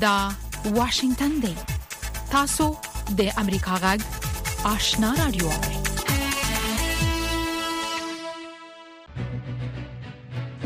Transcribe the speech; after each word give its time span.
دا 0.00 0.28
واشنگتن 0.64 1.28
دی 1.40 1.54
تاسو 2.30 2.64
د 3.18 3.28
امریکا 3.38 3.74
غږ 3.82 4.00
آشنا 4.70 5.12
رادیو 5.18 5.50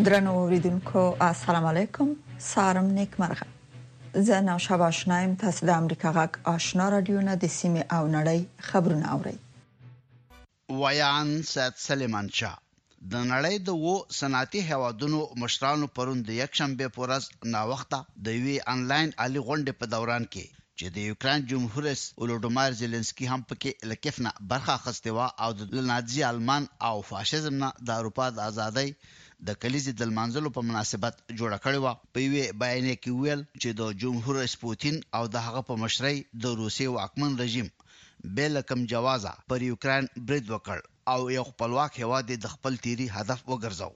درنو 0.07 0.33
اوریدونکو 0.39 1.03
السلام 1.27 1.65
علیکم 1.73 2.13
سلام 2.47 2.85
نیک 2.97 3.15
مرغه 3.21 3.47
زه 4.31 4.41
نو 4.47 4.57
شب 4.65 4.81
آشنایم 4.89 5.35
تاسو 5.45 5.67
د 5.71 5.79
امریکا 5.85 6.13
غږ 6.17 6.39
آشنا 6.57 6.89
رادیو 6.97 7.21
نه 7.29 7.35
د 7.45 7.53
سیمه 7.59 7.85
او 7.99 8.03
نړۍ 8.25 8.41
خبرونه 8.59 9.15
اورئ 9.15 9.37
ویان 10.83 11.33
سات 11.53 11.75
سلیمان 11.89 12.29
شاه 12.41 12.59
د 13.13 13.15
نړۍ 13.33 13.57
د 13.67 13.71
وو 13.83 13.93
صنعتي 14.19 14.61
هوادونو 14.71 15.19
مشرانو 15.43 15.87
پروند 15.99 16.23
د 16.29 16.35
یکشنبه 16.39 16.89
پورز 16.97 17.29
نا 17.53 17.61
وخته 17.71 17.99
د 18.27 18.43
وی 18.45 18.57
انلاین 18.73 19.09
علي 19.27 19.41
غونډې 19.47 19.73
په 19.81 19.87
دوران 19.95 20.27
کې 20.33 20.65
چې 20.79 20.93
د 20.97 21.07
یوکران 21.11 21.47
جمهور 21.53 21.85
رئیس 21.89 22.03
ولودمار 22.23 22.77
زيلنسکي 22.81 23.27
هم 23.31 23.47
پکې 23.53 23.89
لکفنا 23.93 24.33
برخه 24.53 24.75
خسته 24.85 25.17
وا 25.21 25.29
او 25.45 25.49
د 25.63 25.81
نازي 25.93 26.23
المان 26.33 26.69
او 26.91 26.95
فاشیزم 27.13 27.57
نه 27.65 27.71
د 27.91 27.97
اروپا 28.03 28.29
د 28.41 28.45
ازادۍ 28.51 28.93
د 29.49 29.59
کلیزي 29.63 29.97
د 30.03 30.13
منځلو 30.19 30.55
په 30.59 30.67
مناسبت 30.73 31.17
جوړه 31.39 31.61
کړې 31.65 31.79
و 31.85 32.15
په 32.15 32.27
یوه 32.27 32.59
بیان 32.65 32.91
کې 33.03 33.17
ویل 33.23 33.47
چې 33.63 33.79
د 33.81 33.99
جمهور 34.05 34.41
رئیس 34.43 34.59
پوتین 34.67 35.01
او 35.21 35.25
د 35.39 35.47
هغه 35.49 35.65
په 35.73 35.81
مشرۍ 35.85 36.17
د 36.45 36.61
روسي 36.63 36.91
واکمن 36.99 37.41
رژیم 37.45 37.73
بل 38.41 38.65
کم 38.73 38.81
جوازه 38.95 39.35
پر 39.51 39.69
یوکران 39.71 40.11
برید 40.31 40.55
وکړ 40.57 40.89
او 41.13 41.21
یو 41.37 41.45
خپلواک 41.51 41.93
هواد 42.03 42.31
د 42.45 42.47
خپل 42.55 42.77
تیری 42.87 43.07
هدف 43.17 43.41
وګرځاو 43.53 43.95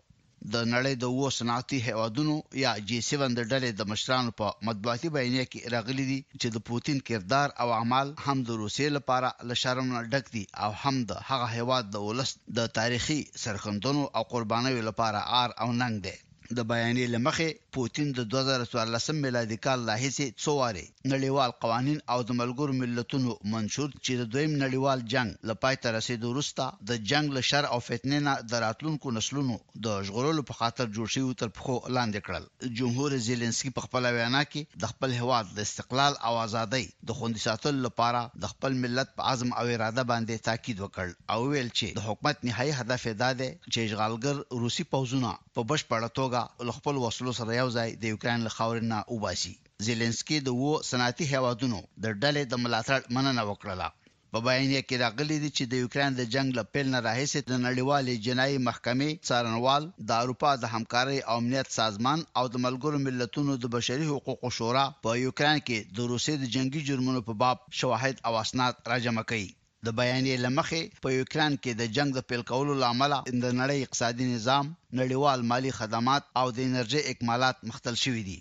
د 0.54 0.56
نړۍ 0.72 0.94
د 1.02 1.12
وو 1.16 1.28
صنعتي 1.36 1.78
هوادونو 1.88 2.34
یا 2.62 2.72
جی 2.88 2.98
7 3.08 3.36
د 3.38 3.40
ډلې 3.52 3.70
د 3.76 3.82
مشرانو 3.92 4.32
په 4.40 4.46
مطبوعاتي 4.68 5.10
بیانیه 5.16 5.44
کې 5.52 5.70
راغلي 5.74 6.04
دي 6.10 6.18
چې 6.40 6.48
د 6.56 6.64
پوتین 6.70 6.98
کردار 7.10 7.54
او 7.62 7.68
اعمال 7.78 8.10
هم 8.24 8.36
د 8.48 8.58
روسیې 8.62 8.88
لپاره 8.96 9.28
لشرم 9.50 9.86
نه 9.94 10.02
ډک 10.14 10.26
دي 10.34 10.44
او 10.64 10.70
هم 10.82 10.96
د 11.10 11.24
هغه 11.28 11.46
هواد 11.58 11.84
د 11.94 12.06
ولست 12.08 12.42
د 12.60 12.68
تاریخي 12.80 13.20
سرخندونو 13.44 14.02
او 14.16 14.22
قربانیو 14.34 14.82
لپاره 14.90 15.22
ار 15.42 15.50
او 15.62 15.68
ننګ 15.80 15.96
دي 16.08 16.16
د 16.56 16.68
بیانیې 16.72 17.06
لمخه 17.14 17.48
پوتین 17.74 18.10
د 18.16 18.24
2014 18.32 19.14
میلادي 19.22 19.56
کال 19.66 19.80
لاهیسې 19.86 20.42
څواري 20.42 20.82
نړیوال 21.12 21.54
قوانين 21.62 21.96
او 22.14 22.18
د 22.26 22.36
ملګرو 22.40 22.74
ملتونو 22.82 23.32
منشور 23.54 23.88
چې 23.94 24.20
د 24.20 24.28
دویم 24.34 24.52
نړیوال 24.58 25.02
جنگ 25.14 25.48
له 25.50 25.56
پای 25.64 25.78
ته 25.86 25.94
رسیدو 25.96 26.30
وروسته 26.34 26.68
د 26.90 27.00
جنگ 27.12 27.34
له 27.38 27.42
شر 27.48 27.68
او 27.76 27.78
فتنې 27.86 28.26
نه 28.26 28.34
د 28.52 28.62
راتلونکو 28.64 29.14
نسلونو 29.16 29.56
د 29.86 29.96
ژغورلو 30.10 30.44
په 30.50 30.58
خاطر 30.58 30.92
جوړ 30.98 31.14
شوی 31.16 31.34
تر 31.42 31.52
پخو 31.56 31.76
لاندې 31.80 32.28
کړل 32.28 32.76
جمهور 32.82 33.16
زيلنسکي 33.28 33.72
په 33.80 33.88
خپل 33.88 34.08
وینا 34.18 34.44
کې 34.54 34.80
د 34.86 34.92
خپل 34.94 35.16
هواد 35.24 35.50
د 35.58 35.68
استقلال 35.70 36.20
او 36.30 36.32
ازادۍ 36.44 36.86
د 37.12 37.18
خوندي 37.22 37.44
ساتلو 37.48 37.84
لپاره 37.88 38.22
د 38.46 38.54
خپل 38.54 38.78
ملت 38.86 39.12
په 39.18 39.32
عزم 39.34 39.52
او 39.56 39.66
اراده 39.66 40.06
باندې 40.14 40.46
تاکید 40.52 40.84
وکړ 40.84 41.36
او 41.36 41.42
ویل 41.56 41.74
چې 41.74 41.98
د 42.02 42.06
حکومت 42.08 42.46
نهایي 42.52 42.78
هدف 42.84 43.10
دا 43.26 43.34
دی 43.42 43.50
چې 43.52 43.84
اشغالګر 43.86 44.64
روسي 44.68 44.88
پوځونه 44.96 45.36
په 45.58 45.68
بشپړه 45.74 46.14
توګه 46.22 46.78
خپل 46.80 47.04
وسلو 47.06 47.38
سره 47.42 47.60
یو 47.64 47.70
ځای 47.78 47.90
د 48.02 48.04
یوکرين 48.12 48.40
له 48.46 48.50
خاورې 48.56 48.80
نه 48.92 48.98
وباسي 49.14 49.52
زيلنسکي 49.86 50.38
د 50.42 50.48
وو 50.62 50.72
صنعتي 50.90 51.26
هوادونو 51.34 51.78
د 52.04 52.06
ډلې 52.22 52.42
د 52.48 52.54
ملاتړ 52.64 52.98
مننه 53.16 53.42
وکړه 53.50 53.88
په 54.32 54.38
بیان 54.46 54.68
کې 54.86 55.00
راغلي 55.04 55.36
دي 55.42 55.50
چې 55.56 55.64
د 55.68 55.74
یوکرين 55.82 56.10
د 56.16 56.22
جنگ 56.34 56.48
له 56.58 56.62
پیل 56.72 56.86
نه 56.94 57.00
راهیسې 57.08 57.40
د 57.44 57.52
نړیوالې 57.66 58.14
جنایي 58.26 58.58
محکمې 58.68 59.10
څارنوال 59.28 59.82
د 60.08 60.10
اروپا 60.22 60.50
د 60.62 60.64
همکارۍ 60.74 61.18
او 61.28 61.34
امنیت 61.42 61.68
سازمان 61.80 62.18
او 62.38 62.44
د 62.52 62.56
ملګرو 62.66 63.02
ملتونو 63.06 63.52
د 63.62 63.74
بشري 63.76 64.06
حقوقو 64.14 64.48
شورا 64.58 64.84
په 65.04 65.10
یوکرين 65.26 65.58
کې 65.66 65.78
د 65.96 66.12
روسي 66.12 66.34
د 66.38 66.44
جنگي 66.54 66.82
جرمونو 66.88 67.20
په 67.28 67.34
باب 67.44 67.58
شواهد 67.80 68.14
او 68.26 68.32
اسناد 68.44 68.72
راجمع 68.94 69.24
کړي 69.30 69.48
د 69.86 69.88
بیانیې 70.00 70.34
لمخې 70.44 70.82
په 71.04 71.08
یوکران 71.18 71.52
کې 71.62 71.72
د 71.80 71.82
جنگ 71.96 72.10
د 72.14 72.20
پیل 72.28 72.42
کولو 72.50 72.74
لامل 72.82 73.12
د 73.44 73.46
نړۍ 73.60 73.78
اقتصادي 73.84 74.26
نظام 74.34 74.64
نړیوال 75.00 75.40
مالی 75.50 75.72
خدمات 75.78 76.22
او 76.40 76.46
د 76.56 76.58
انرژي 76.68 77.00
اکمالات 77.12 77.56
مختل 77.70 77.94
شوې 78.04 78.22
دي 78.28 78.38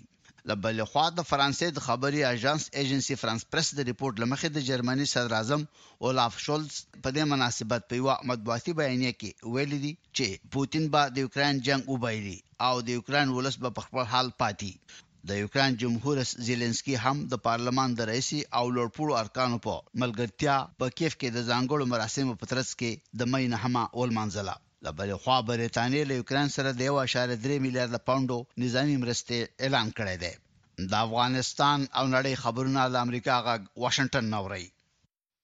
لبل 0.50 0.76
خو 0.90 1.04
د 1.18 1.20
فرانسې 1.30 1.66
د 1.72 1.78
خبري 1.86 2.20
اژانس 2.34 2.62
ایجنسی 2.80 3.14
فرانس 3.22 3.42
پریس 3.52 3.68
د 3.76 3.80
ریپورت 3.90 4.14
لمخې 4.22 4.48
د 4.52 4.58
جرمني 4.68 5.06
صدر 5.12 5.32
اعظم 5.38 5.62
اولاف 6.06 6.34
شولز 6.46 6.72
په 7.02 7.08
دې 7.14 7.24
مناسبت 7.32 7.82
په 7.90 7.94
یو 8.00 8.08
مطبوعاتي 8.30 8.72
بیانیه 8.80 9.12
کې 9.20 9.30
ویل 9.54 9.72
دي 9.84 9.92
چې 10.16 10.26
پوتین 10.56 10.84
به 10.96 11.14
د 11.14 11.24
یوکران 11.24 11.62
جنگ 11.68 11.82
وبایلي 11.94 12.38
او 12.68 12.74
د 12.86 12.88
یوکران 12.98 13.26
ولس 13.38 13.56
به 13.64 13.76
په 13.78 13.82
خپل 13.88 14.12
حال 14.14 14.28
پاتې 14.42 15.02
د 15.28 15.36
یوکران 15.40 15.76
جمهور 15.82 16.16
رئیس 16.20 16.30
زيلنسکي 16.46 16.96
هم 17.02 17.20
د 17.34 17.38
پارلمان 17.44 17.92
د 17.98 18.08
رئیس 18.10 18.26
او 18.58 18.64
لوړپوړو 18.76 19.14
ارکانو 19.20 19.58
په 19.66 19.74
ملګرتیا 20.02 20.56
په 20.82 20.92
کیف 20.98 21.14
کې 21.20 21.28
د 21.36 21.46
ځانګړو 21.50 21.88
مراسمو 21.92 22.34
په 22.42 22.50
ترڅ 22.50 22.72
کې 22.80 22.90
د 23.20 23.30
مې 23.32 23.48
نهمه 23.54 23.84
ولمنځله 24.00 24.54
د 24.88 24.94
بل 24.98 25.14
خوا 25.22 25.38
برېټانیا 25.50 26.02
له 26.10 26.18
یوکران 26.20 26.52
سره 26.56 26.74
د 26.80 26.92
1.3 26.96 27.58
میلیارډ 27.66 28.06
پاونډو 28.10 28.38
نظامی 28.64 28.98
مرستې 29.00 29.66
اعلان 29.66 29.88
کړې 29.98 30.16
ده 30.22 30.92
د 30.92 30.92
افغانستان 31.08 31.78
او 31.98 32.04
نړۍ 32.14 32.34
خبرونه 32.44 32.82
د 32.92 33.02
امریکا 33.06 33.40
غا 33.46 33.56
واشنگټن 33.84 34.32
نوري 34.36 34.64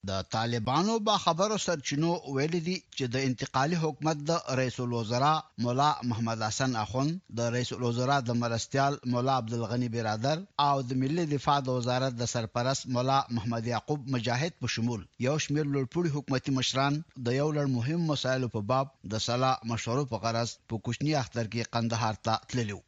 د 0.09 0.23
طالبانو 0.35 0.93
با 1.07 1.15
خبرو 1.25 1.57
سرچینو 1.67 2.13
ویل 2.35 2.55
دي 2.67 2.77
چې 2.99 3.05
د 3.15 3.17
انتقالي 3.31 3.77
حکومت 3.85 4.17
د 4.31 4.31
رئیس 4.61 4.77
الوزرا 4.85 5.33
مولا 5.65 5.89
محمد 6.11 6.43
حسن 6.47 6.77
اخون 6.83 7.09
د 7.39 7.41
رئیس 7.57 7.73
الوزرا 7.77 8.17
د 8.29 8.37
مرستيال 8.45 8.95
مولا 9.15 9.35
عبد 9.41 9.53
الغني 9.59 9.89
برادر 9.97 10.37
او 10.69 10.77
د 10.89 10.91
ملي 11.03 11.25
دفاع 11.35 11.59
د 11.65 11.69
وزارت 11.79 12.13
د 12.21 12.31
سرپرست 12.35 12.87
مولا 12.95 13.19
محمد 13.39 13.67
يعقوب 13.73 14.09
مجاهد 14.15 14.57
په 14.61 14.67
شمول 14.77 15.03
یو 15.27 15.35
شمېر 15.47 15.67
لوړپوړي 15.73 16.11
حکومتي 16.17 16.51
مشران 16.59 16.95
د 17.27 17.29
یو 17.41 17.49
لړ 17.57 17.67
مهم 17.77 18.01
مسایلو 18.13 18.49
په 18.55 18.61
باب 18.73 18.87
د 19.15 19.23
صلاح 19.27 19.57
مشورو 19.73 20.05
په 20.13 20.23
غرض 20.25 20.57
په 20.69 20.79
کوچني 20.87 21.15
اختر 21.23 21.45
کې 21.53 21.71
قندهار 21.77 22.21
ته 22.29 22.39
تللو 22.55 22.79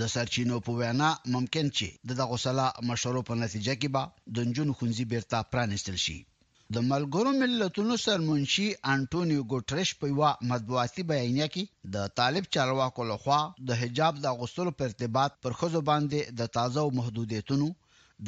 د 0.00 0.10
سرچینو 0.16 0.60
په 0.66 0.72
وینا 0.80 1.10
ممکن 1.36 1.70
چې 1.76 1.88
د 2.10 2.20
دغه 2.22 2.42
صلاح 2.46 2.76
مشورو 2.92 3.24
په 3.30 3.34
نتیجه 3.44 3.74
کې 3.80 3.88
به 3.94 4.34
د 4.36 4.36
جنون 4.54 4.76
خنځي 4.82 5.06
بیرته 5.14 5.46
پرانستل 5.54 5.96
شي 6.06 6.18
د 6.74 6.80
ملګرو 6.90 7.30
ملتونو 7.38 7.94
سرمنشي 8.00 8.66
انټونیو 8.90 9.46
ګوټریش 9.52 9.90
په 10.02 10.08
یو 10.10 10.28
مطبوعاتي 10.50 11.04
بیانیه 11.12 11.46
کې 11.54 11.64
د 11.94 12.10
طالب 12.20 12.44
چارواکو 12.56 13.06
لخوا 13.08 13.38
د 13.70 13.80
حجاب 13.80 14.20
د 14.26 14.36
غسل 14.42 14.68
پر 14.82 14.86
ارتباط 14.90 15.34
پر 15.46 15.56
خزو 15.62 15.82
باندې 15.88 16.36
د 16.40 16.52
تازه 16.58 16.84
محدودیتونو 16.98 17.66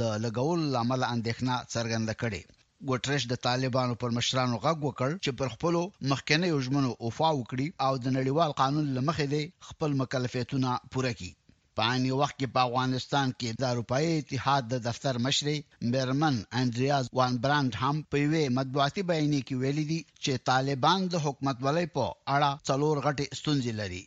د 0.03 0.11
لګول 0.25 0.65
لامل 0.75 1.07
اندېښنه 1.09 1.59
څرګنده 1.75 2.17
کړې 2.23 2.43
ګوټریش 2.91 3.27
د 3.35 3.41
طالبانو 3.49 3.99
پر 4.05 4.17
مشرانو 4.19 4.61
غږ 4.65 4.77
وکړ 4.89 5.11
چې 5.25 5.37
پر 5.43 5.53
خپل 5.55 5.79
مخکنی 6.15 6.51
یوجمنو 6.55 6.91
اوفا 7.05 7.31
وکړي 7.37 7.67
او 7.87 7.93
د 8.05 8.17
نړیوال 8.19 8.59
قانون 8.63 8.91
لمخې 8.97 9.27
دي 9.35 9.43
خپل 9.69 9.99
مکلفیتونه 10.03 10.79
پوره 10.93 11.13
کړي 11.19 11.33
په 11.79 11.85
ان 11.91 12.03
وخت 12.21 12.35
کې 12.41 12.49
په 12.55 12.61
افغانستان 12.69 13.29
کې 13.41 13.49
د 13.61 13.63
اروپאי 13.73 14.09
اتحاد 14.15 14.63
د 14.73 14.81
دفتر 14.87 15.15
مشر 15.27 15.47
میرمن 15.93 16.35
انډریاز 16.63 17.05
وان 17.19 17.33
برانډ 17.45 17.73
هم 17.83 17.97
په 18.15 18.27
وی 18.33 18.43
مطبوعاتي 18.59 19.03
بیان 19.11 19.33
کې 19.47 19.55
ویلي 19.63 19.85
دي 19.93 20.01
چې 20.25 20.43
طالبان 20.51 21.01
د 21.15 21.23
حکومت 21.27 21.57
ولې 21.67 21.87
په 21.97 22.05
اړه 22.35 22.51
څلور 22.69 22.95
غټي 23.07 23.27
ستونزې 23.41 23.73
لري 23.81 24.03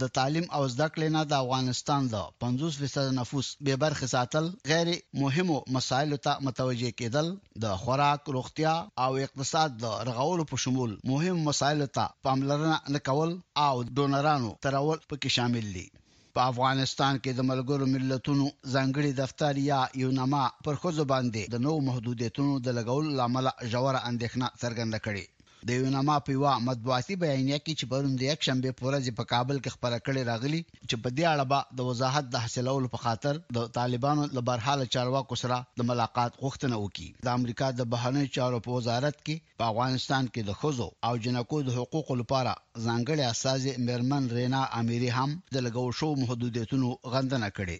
د 0.00 0.12
تعلیم 0.18 0.46
او 0.56 0.62
زده 0.74 0.86
کړې 0.94 1.08
نه 1.16 1.22
د 1.32 1.34
افغانستان 1.42 2.02
د 2.14 2.24
50% 2.46 3.12
نفوس 3.18 3.48
به 3.66 3.74
برخه 3.84 4.06
ساتل 4.14 4.46
غیر 4.72 4.88
مهمو 5.24 5.58
مسایلو 5.76 6.18
ته 6.26 6.32
متوجه 6.48 6.90
کېدل 7.00 7.26
د 7.66 7.78
خوراک 7.82 8.20
روغتیا 8.38 8.74
او 9.04 9.10
اقتصاد 9.26 9.70
د 9.84 10.00
رغولو 10.10 10.44
په 10.52 10.56
شمول 10.64 10.90
مهم 11.12 11.36
مسایلو 11.50 11.86
ته 11.96 12.04
پاملرنه 12.26 12.76
نکول 12.96 13.30
او 13.66 13.74
ډونرانو 13.96 14.50
ترول 14.64 14.98
پکې 15.10 15.28
شامل 15.38 15.66
دي 15.78 15.88
په 16.38 16.50
افغانستان 16.52 17.18
کې 17.22 17.32
د 17.38 17.46
ملګرو 17.50 17.86
ملتونو 17.94 18.44
ځانګړي 18.74 19.12
دفتر 19.22 19.60
یا 19.68 19.78
یونما 20.04 20.42
پر 20.66 20.76
خوځو 20.84 21.06
باندې 21.14 21.54
د 21.56 21.64
نو 21.66 21.74
محدودیتونو 21.90 22.60
د 22.66 22.76
لګول 22.80 23.08
لامل 23.20 23.48
جوړه 23.50 24.06
اندېښنه 24.10 24.50
څرګنده 24.62 25.04
کړې 25.06 25.28
د 25.68 25.76
یونما 25.80 26.12
په 26.26 26.34
یو 26.34 26.50
مطبوعاتي 26.66 27.14
بیانیه 27.22 27.56
کې 27.64 27.74
چې 27.80 27.88
پروند 27.88 28.22
یک 28.26 28.44
شنبه 28.46 28.70
پورې 28.76 29.14
په 29.16 29.26
کابل 29.32 29.58
کې 29.64 29.72
خبره 29.74 29.98
کړې 30.04 30.22
راغلی 30.28 30.60
چې 30.68 31.00
په 31.06 31.14
دې 31.16 31.26
اړه 31.32 31.46
به 31.50 31.74
د 31.80 31.88
وضاحت 31.88 32.30
د 32.36 32.44
حاصلولو 32.44 32.92
په 32.94 33.02
خاطر 33.02 33.40
د 33.56 33.66
طالبانو 33.78 34.24
له 34.38 34.44
برحال 34.50 34.86
چارواکو 34.96 35.38
سره 35.42 35.58
د 35.80 35.88
ملاقات 35.90 36.38
غوښتنه 36.44 36.78
وکړي 36.84 37.26
د 37.28 37.36
امریکا 37.40 37.68
د 37.80 37.90
بهرنی 37.96 38.30
چارو 38.38 38.62
په 38.68 38.78
وزارت 38.80 39.20
کې 39.20 39.58
په 39.62 39.74
افغانستان 39.74 40.32
کې 40.32 40.50
د 40.50 40.58
خوځو 40.60 40.88
او 41.10 41.22
جنکو 41.26 41.60
د 41.70 41.76
حقوقو 41.80 42.18
لپاره 42.22 42.56
ځانګړي 42.86 43.22
استاذ 43.32 43.62
مرمن 43.86 44.24
رینا 44.36 44.62
اميري 44.80 45.10
هم 45.18 45.30
د 45.54 45.56
لګو 45.66 45.84
شو 45.98 46.08
محدودیتونو 46.22 46.88
غندنه 47.12 47.48
کړې 47.56 47.76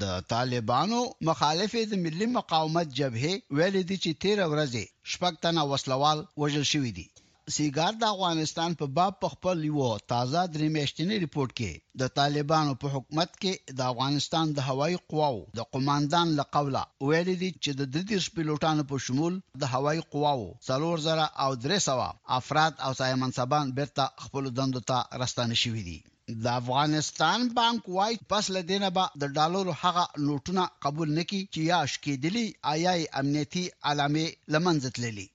د 0.00 0.02
طالبانو 0.32 1.00
مخالفت 1.28 1.86
د 1.90 1.94
ملي 2.04 2.26
مقاومت 2.38 2.86
جبهه 2.98 3.32
ویل 3.56 3.76
دي 3.90 3.96
چې 4.04 4.10
13 4.22 4.52
ورځې 4.52 4.82
شپږ 5.12 5.32
تنه 5.44 5.62
وسلوال 5.72 6.18
وژل 6.42 6.64
شوې 6.72 6.92
دي 6.96 7.06
سیګار 7.54 7.92
د 7.98 8.04
افغانستان 8.14 8.72
په 8.78 8.86
باب 8.94 9.18
په 9.24 9.28
خپل 9.32 9.60
یو 9.66 9.88
تازه 10.12 10.40
درې 10.54 10.68
میاشتنی 10.76 11.18
ریپورت 11.24 11.52
کې 11.58 11.74
د 12.00 12.08
طالبانو 12.18 12.72
په 12.84 12.90
حکومت 12.94 13.36
کې 13.42 13.52
د 13.80 13.82
افغانستان 13.92 14.54
د 14.56 14.64
هوایي 14.68 14.96
قواو 15.12 15.38
د 15.58 15.68
قماندان 15.76 16.32
له 16.38 16.44
قوله 16.56 16.82
ویل 17.10 17.30
دي 17.42 17.50
چې 17.64 17.70
د 17.80 17.92
دریس 17.96 18.26
پیلوټانو 18.38 18.86
په 18.94 19.02
شمول 19.06 19.34
د 19.64 19.74
هوایي 19.74 20.02
قواو 20.14 20.48
څلور 20.70 21.04
زره 21.06 21.26
او 21.44 21.50
درې 21.64 21.78
سوه 21.88 22.08
افراد 22.40 22.72
او 22.88 22.90
ځای 23.00 23.12
منصبان 23.22 23.66
بیرته 23.78 24.04
خپل 24.24 24.44
دندو 24.58 24.80
ته 24.90 24.98
راستانه 25.24 25.56
شوي 25.62 25.82
دي 25.90 25.96
د 26.32 26.46
افغانستان 26.60 27.38
بانک 27.60 27.82
وایي 28.00 28.20
پس 28.34 28.44
له 28.58 28.62
دینه 28.72 28.88
به 28.96 29.06
د 29.22 29.24
ډالرو 29.38 29.74
هغه 29.84 30.04
نوټونه 30.26 30.64
قبول 30.88 31.08
نکي 31.20 31.40
چې 31.52 31.60
یاش 31.72 31.90
کېدلی 32.04 32.46
آیای 32.74 33.00
امنیتی 33.24 33.64
علامه 33.92 34.26
لمنځت 34.54 34.94
للی 35.06 35.28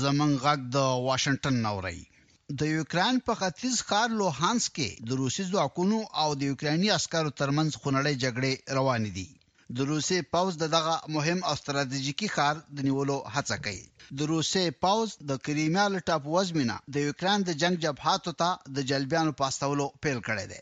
زمنګ 0.00 0.32
غږ 0.44 0.60
د 0.76 0.78
واشنگټن 1.08 1.54
نوري 1.66 2.00
د 2.60 2.60
یوکران 2.76 3.14
په 3.26 3.32
ختیځ 3.40 3.76
ښار 3.88 4.08
لوهانس 4.20 4.64
کې 4.76 4.90
د 5.08 5.10
روسي 5.20 5.44
ځواکونو 5.52 5.98
او 6.22 6.28
د 6.38 6.40
یوکراني 6.50 6.88
عسکرو 6.98 7.36
ترمنځ 7.40 7.70
خونړۍ 7.80 8.14
جګړې 8.24 8.52
روانې 8.76 9.10
دي 9.18 9.28
د 9.76 9.78
روسي 9.90 10.18
پاوز 10.32 10.54
دغه 10.76 10.94
مهم 11.14 11.38
او 11.48 11.54
ستراتیژیکي 11.62 12.28
ښار 12.34 12.56
د 12.76 12.76
نیولو 12.88 13.16
هڅه 13.34 13.56
کوي 13.64 13.84
د 14.18 14.20
روسي 14.32 14.64
پاوز 14.82 15.10
د 15.28 15.30
کریمیا 15.44 15.84
لټاپ 15.94 16.22
وزمنه 16.34 16.76
د 16.94 16.96
یوکران 17.06 17.38
د 17.44 17.50
جنگ 17.60 17.74
جبهاتو 17.84 18.32
ته 18.40 18.48
د 18.74 18.78
جلبيانو 18.90 19.36
پاستولو 19.40 19.86
پیل 20.02 20.18
کړی 20.28 20.46
دی 20.52 20.60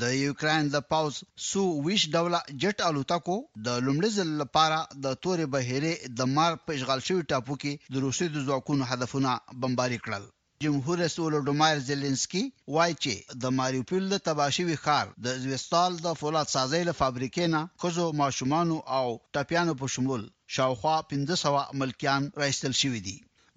د 0.00 0.04
یوکرين 0.16 0.68
د 0.74 0.78
پاوز 0.90 1.16
سو 1.46 1.62
ویش 1.86 2.02
ډوله 2.12 2.38
جټ 2.62 2.78
الوتکو 2.84 3.34
د 3.66 3.82
لومړي 3.86 4.10
ځل 4.18 4.28
لپاره 4.42 4.78
د 5.04 5.16
تورې 5.24 5.46
بهيره 5.54 5.92
د 6.18 6.30
مار 6.36 6.52
په 6.66 6.70
اشغال 6.76 7.00
شوی 7.08 7.26
ټاپو 7.32 7.54
کې 7.62 7.72
د 7.92 8.04
روسي 8.04 8.28
د 8.30 8.36
ځواکونو 8.46 8.88
هدفونه 8.92 9.30
بمباري 9.64 9.98
کړل 10.04 10.24
جمهور 10.66 10.96
رئیس 11.02 11.16
ولودمایر 11.20 11.78
زيلنسکي 11.90 12.44
وایي 12.74 12.94
چې 13.02 13.38
د 13.42 13.54
ماریوپول 13.58 14.02
د 14.08 14.16
تباشوي 14.28 14.76
خار 14.84 15.06
د 15.26 15.38
زوستال 15.44 15.90
د 16.06 16.16
فولاد 16.20 16.46
سازي 16.56 16.82
له 16.88 16.94
فابریکې 17.00 17.44
نه 17.54 17.60
خزو 17.80 18.06
ماشومان 18.22 18.66
او 19.00 19.06
ټپيانو 19.34 19.72
په 19.80 19.86
شمول 19.94 20.22
شاوخوا 20.56 20.96
1500 21.04 21.80
ملکيان 21.82 22.22
رایستل 22.42 22.72
شوي 22.82 23.00
دي 23.08 23.16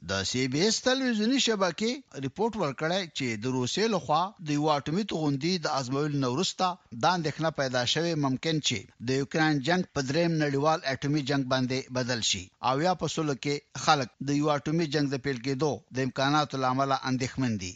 د 0.10 0.18
سی 0.30 0.42
بي 0.54 0.60
اس 0.64 0.76
تلویزیونی 0.88 1.38
شبکې 1.44 2.22
ریپورت 2.26 2.54
ورکړی 2.64 3.02
چې 3.18 3.28
د 3.44 3.46
روسیې 3.58 3.86
لخوا 3.94 4.20
د 4.48 4.50
یو 4.58 4.66
اټومي 4.74 5.04
توغندي 5.12 5.54
د 5.66 5.68
ازمویل 5.78 6.18
نورستا 6.24 6.68
د 7.04 7.04
اندېښنه 7.16 7.50
پیدا 7.60 7.84
شوه 7.94 8.12
ممکن 8.26 8.60
چې 8.68 8.80
د 9.08 9.10
یوکرين 9.22 9.62
جنگ 9.70 9.90
په 9.96 10.02
دریم 10.10 10.32
نړیوال 10.44 10.86
اټومي 10.94 11.22
جنگ 11.30 11.50
باندې 11.54 11.90
بدل 11.98 12.22
شي 12.30 12.44
او 12.70 12.76
یا 12.86 12.94
په 13.02 13.12
سولو 13.16 13.36
کې 13.44 13.84
خلک 13.88 14.14
د 14.28 14.40
یو 14.42 14.54
اټومي 14.58 14.86
جنگ 14.94 15.06
د 15.12 15.24
پیل 15.26 15.42
کېدو 15.48 15.72
د 15.96 16.08
امکاناتو 16.08 16.62
لامل 16.66 16.94
اندېښمن 16.98 17.54
دي 17.64 17.74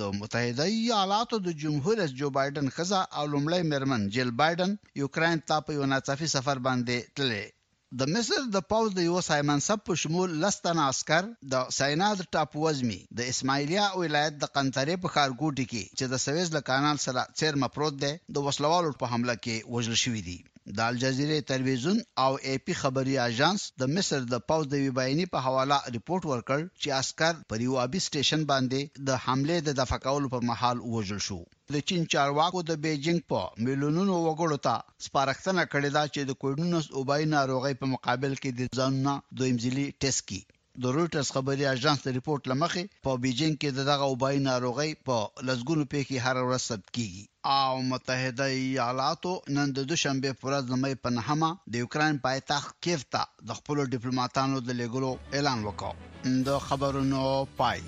متحده 0.20 0.66
ایالاتو 0.78 1.42
د 1.46 1.58
جمهور 1.62 1.96
رئیس 2.02 2.12
جو 2.20 2.32
بایدن 2.38 2.72
خزا 2.76 3.02
او 3.18 3.24
لومړی 3.32 3.62
مرمن 3.72 4.02
جیل 4.14 4.30
بایدن 4.42 4.70
یوکرين 5.04 5.44
ته 5.48 5.56
په 5.66 5.70
یو 5.78 5.90
ناڅاپي 5.94 6.28
سفر 6.36 6.66
باندې 6.66 7.16
تللی 7.16 7.46
د 8.00 8.02
مصر 8.14 8.40
د 8.54 8.58
پوز 8.70 8.88
د 8.94 9.00
یو 9.08 9.18
سایمنسب 9.28 9.78
په 9.88 9.94
شمول 10.02 10.30
لستن 10.44 10.78
عسكر 10.84 11.24
د 11.52 11.54
سیناد 11.78 12.18
ټاپ 12.36 12.50
وزمي 12.62 13.00
د 13.18 13.20
اسماعیلیا 13.32 13.84
ولایت 14.02 14.34
د 14.38 14.44
قنطری 14.54 14.96
په 15.02 15.08
خارګوټي 15.14 15.66
کې 15.72 15.84
چې 15.98 16.04
د 16.12 16.14
سويز 16.24 16.48
له 16.56 16.60
کانال 16.70 16.96
سره 17.06 17.28
چیر 17.38 17.54
مپروت 17.64 17.94
دی 18.04 18.12
د 18.34 18.36
وسلوالو 18.48 18.98
په 19.00 19.06
حمله 19.12 19.34
کې 19.44 19.56
وژل 19.74 19.96
شوی 20.04 20.22
دی 20.28 20.38
د 20.76 20.80
الجزیره 20.90 21.36
تلویزیون 21.52 21.96
او 22.24 22.32
ای 22.48 22.58
پی 22.66 22.72
خبري 22.82 23.14
اژانس 23.28 23.60
د 23.80 23.82
مصر 23.94 24.20
د 24.32 24.34
پوز 24.48 24.64
د 24.70 24.74
ویبایني 24.84 25.26
په 25.32 25.38
حواله 25.46 25.78
ریپورت 25.94 26.22
ورکړ 26.28 26.60
چې 26.82 26.88
عسكر 27.00 27.34
پر 27.48 27.58
یو 27.66 27.74
ابي 27.84 28.00
سټیشن 28.06 28.40
باندې 28.52 28.80
د 29.08 29.10
حمله 29.24 29.56
د 29.62 29.70
دفقولو 29.80 30.32
پر 30.34 30.42
مهال 30.50 30.76
وژل 30.94 31.20
شو 31.28 31.40
د 31.74 31.76
چین 31.88 32.02
چارواکو 32.12 32.58
د 32.70 32.72
بیجینګ 32.84 33.20
په 33.32 33.40
ملیونونو 33.66 34.14
وګړو 34.26 34.58
ته 34.66 34.74
سپارښتنه 35.06 35.62
کړې 35.72 35.90
ده 35.96 36.02
چې 36.14 36.20
د 36.22 36.30
کوډونس 36.42 36.84
اوبای 36.98 37.22
ناروغي 37.36 37.74
په 37.80 37.86
مقابل 37.94 38.32
کې 38.42 38.50
د 38.52 38.60
ځانونه 38.78 39.12
دویمځلي 39.38 39.86
ټیسټ 40.00 40.22
کړي 40.28 40.42
د 40.80 40.90
رويټرز 40.96 41.28
خبري 41.36 41.64
اژانس 41.70 41.98
د 42.04 42.08
ریپورت 42.16 42.46
لمخې 42.50 42.82
په 43.06 43.16
بیجینګ 43.24 43.56
کې 43.60 43.70
دغه 43.88 44.06
وبای 44.12 44.36
ناروغي 44.46 44.92
په 45.08 45.16
لزګونو 45.48 45.84
پیښې 45.92 46.16
هر 46.24 46.36
ورځ 46.46 46.62
ثبت 46.70 46.88
کیږي 46.98 47.22
او 47.60 47.72
متحده 47.90 48.46
ایالاتو 48.62 49.32
نن 49.58 49.68
د 49.80 49.86
دوشنبه 49.92 50.32
پر 50.44 50.48
ورځ 50.48 50.66
مې 50.82 50.94
په 51.04 51.08
نهمه 51.16 51.50
د 51.76 51.84
یوکرين 51.84 52.22
پایتخت 52.28 52.74
کیف 52.88 53.04
ته 53.16 53.22
د 53.52 53.60
خپل 53.60 53.82
ډیپلوماټانو 53.94 54.64
د 54.68 54.80
لیګلو 54.80 55.12
اعلان 55.36 55.60
وکړ 55.64 55.92
د 56.50 56.60
خبرونو 56.70 57.22
پای 57.60 57.80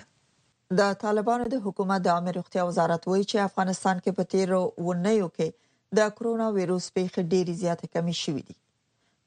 د 0.80 0.82
طالبانو 1.04 1.46
د 1.50 1.56
حکومت 1.66 2.00
د 2.04 2.08
عامه 2.16 2.32
روغتیا 2.38 2.62
وزارت 2.70 3.04
وایي 3.06 3.26
چې 3.32 3.48
افغانستان 3.50 3.98
کې 4.04 4.12
په 4.18 4.24
تیرو 4.32 4.62
ونیو 4.88 5.28
کې 5.38 5.48
د 5.98 6.00
کرونا 6.18 6.48
وایروس 6.56 6.86
پیښې 6.98 7.22
ډېرې 7.32 7.54
زیاتې 7.62 7.88
کمې 7.94 8.16
شوې 8.24 8.44
دي 8.50 8.56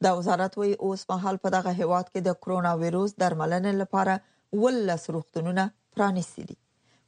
دا 0.05 0.11
وزارت 0.19 0.53
وایي 0.57 0.75
اوس 0.85 1.01
په 1.11 1.15
حال 1.23 1.37
په 1.45 1.49
دغه 1.57 1.71
هیواد 1.81 2.07
کې 2.13 2.21
د 2.23 2.31
کرونا 2.43 2.73
وایروس 2.81 3.11
درملنې 3.21 3.73
لپاره 3.83 4.15
ولس 4.63 5.03
روغتونونه 5.15 5.65
پرانیستي 5.95 6.43
دي 6.49 6.57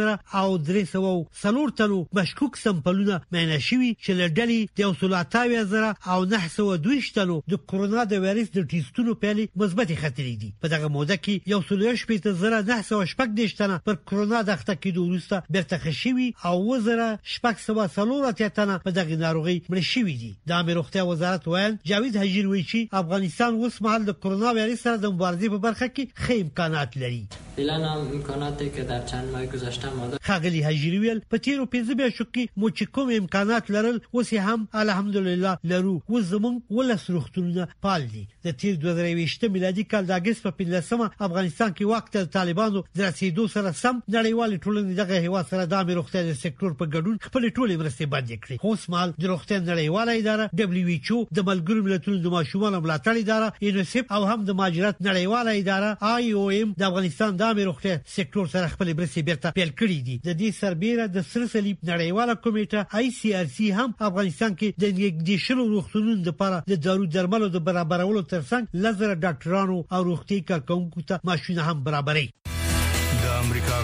زره 0.01 0.17
او 0.41 0.59
300 0.73 1.45
سلور 1.45 1.75
تلو 1.83 2.01
مشکوک 2.21 2.59
سمپلونه 2.65 3.21
معاینه 3.37 3.61
شوي 3.69 3.93
چې 3.93 4.21
له 4.23 4.35
ډلې 4.35 4.77
د 4.83 5.15
300 5.37 5.71
زره 5.75 5.91
او 6.15 6.19
920 6.35 7.13
تلو 7.21 7.39
د 7.55 7.63
کورونا 7.75 8.09
د 8.15 8.25
وایرس 8.27 8.53
د 8.59 8.69
ټیسټونو 8.75 9.17
پیلي 9.25 9.47
مثبتي 9.65 10.01
خطرې 10.03 10.35
دي 10.45 10.51
په 10.67 10.75
دغه 10.75 10.91
موده 10.99 11.21
کې 11.23 11.57
1 11.63 11.71
سلور 11.73 12.03
شپږ 12.05 12.37
زره 12.45 12.61
900 12.75 13.03
شپږ 13.17 13.41
دشتنه 13.41 13.81
پر 13.89 14.03
کورونا 14.13 14.45
دغه 14.53 14.79
کې 14.83 14.95
دوه 15.01 15.59
درته 15.69 15.93
شوي 15.93 16.35
او 16.45 16.73
وزره 16.75 17.19
شپږ 17.35 17.57
سو 17.65 17.87
سلور 17.95 18.27
اتیا 18.29 18.49
تنه 18.59 18.77
په 18.85 18.91
دغه 18.99 19.17
ناروغي 19.23 19.57
مړ 19.73 19.85
شوي 19.89 20.15
دي 20.21 20.31
د 20.53 20.65
امریکا 20.65 21.03
وزارت 21.09 21.49
ویل 21.49 21.75
جاوید 21.91 22.17
حجیر 22.23 22.47
وی 22.53 22.63
چې 22.71 23.01
افغانستان 23.03 23.55
اوس 23.65 23.77
مهال 23.87 24.07
د 24.09 24.17
کرونا 24.25 24.53
وایرس 24.59 24.85
سره 24.87 25.03
د 25.05 25.13
مبارزې 25.15 25.55
په 25.55 25.63
برخه 25.67 25.89
کې 25.95 26.25
ښه 26.25 26.45
امکانات 26.45 26.97
لري 27.03 27.21
اعلان 27.63 27.85
امکاناتی 28.17 28.69
که 28.77 28.83
در 28.93 29.05
چند 29.13 29.33
ماه 29.33 29.47
گذشته 29.57 29.91
ماده 30.01 30.21
خغلی 30.29 30.63
حجیر 30.69 30.95
ویل 31.05 31.21
په 31.35 31.43
تیرو 31.49 31.67
15 31.77 31.95
میاشتو 32.03 32.25
کې 32.29 32.57
مو 32.63 32.71
چې 32.71 32.95
کوم 32.99 33.13
امکانات 33.19 33.71
لرل 33.77 34.01
اوس 34.21 34.33
هم 34.45 34.69
الحمدلله 34.85 35.55
لرو 35.75 35.95
و 36.09 36.23
زمون 36.31 36.59
ولس 36.79 37.07
روختونه 37.19 37.69
پال 37.87 38.09
دي 38.15 38.23
د 38.49 38.57
تیر 38.65 38.81
2020 38.87 39.47
میلادي 39.59 39.87
کال 39.95 40.11
د 40.13 40.17
اگست 40.21 40.47
په 40.49 40.59
15 40.65 41.05
افغانستان 41.11 41.77
کې 41.77 41.95
وخت 41.95 42.17
د 42.19 42.33
طالبانو 42.41 42.85
د 43.03 43.07
رسیدو 43.07 43.49
سره 43.59 43.77
سم 43.85 44.03
نړیوال 44.03 44.59
ټولنې 44.59 45.01
دغه 45.03 45.25
هوا 45.29 45.43
سره 45.51 45.65
د 45.71 45.81
امیر 45.85 45.97
روغتیا 45.99 46.21
د 46.27 46.33
سکتور 46.41 46.75
په 46.81 46.89
ګډون 46.95 47.17
خپل 47.27 47.43
ټولې 47.57 47.75
مرستې 47.83 48.07
باندې 48.15 48.37
کړې 48.43 48.57
خو 48.65 48.71
سمال 48.85 49.09
د 49.23 49.29
روغتیا 49.33 49.59
نړیواله 49.71 50.13
اداره 50.21 50.45
دبليو 50.61 50.93
ایچ 50.95 51.07
او 51.15 51.21
د 51.39 51.47
ملګرو 51.51 51.85
ملتونو 51.87 52.19
د 52.27 52.35
ماشومان 52.37 52.75
ملاتړ 52.85 53.15
اداره 53.23 53.49
یونیسف 53.69 54.05
او 54.19 54.21
هم 54.31 54.39
د 54.49 54.59
مهاجرت 54.61 54.97
نړیواله 55.09 55.51
اداره 55.61 55.91
آی 56.15 56.27
او 56.43 56.45
ام 56.59 56.69
د 56.81 56.87
افغانستان 56.91 57.31
د 57.43 57.55
امیر 57.55 57.67
روغتیا 57.71 57.95
سکتور 58.17 58.45
سره 58.55 58.73
خپل 58.75 58.89
مرستې 58.99 59.27
بیرته 59.31 59.57
پیل 59.59 59.71
کړې 59.81 59.99
دي 60.09 60.17
د 60.29 60.39
دې 60.41 60.51
سربېره 60.63 61.05
د 61.17 61.29
سر 61.33 61.47
صلیب 61.55 61.79
نړیواله 61.93 62.35
کمیټه 62.45 63.01
آی 63.03 63.07
سی 63.21 63.35
ار 63.41 63.51
سی 63.57 63.69
هم 63.79 63.89
افغانستان 64.11 64.51
کې 64.59 64.85
د 64.85 64.97
نږدې 65.01 65.37
شلو 65.47 65.65
روغتونونو 65.75 66.27
لپاره 66.31 66.63
د 66.75 66.83
دارو 66.87 67.11
درملو 67.19 67.51
د 67.57 67.65
برابرولو 67.71 68.25
ترڅنګ 68.35 68.83
لزر 68.87 69.17
ډاکټرانو 69.27 69.79
او 69.97 70.01
روغتي 70.11 70.43
کارکونکو 70.53 71.07
ته 71.13 71.21
ماشونه 71.33 71.71
هم 71.71 71.87
برابرې 71.91 72.29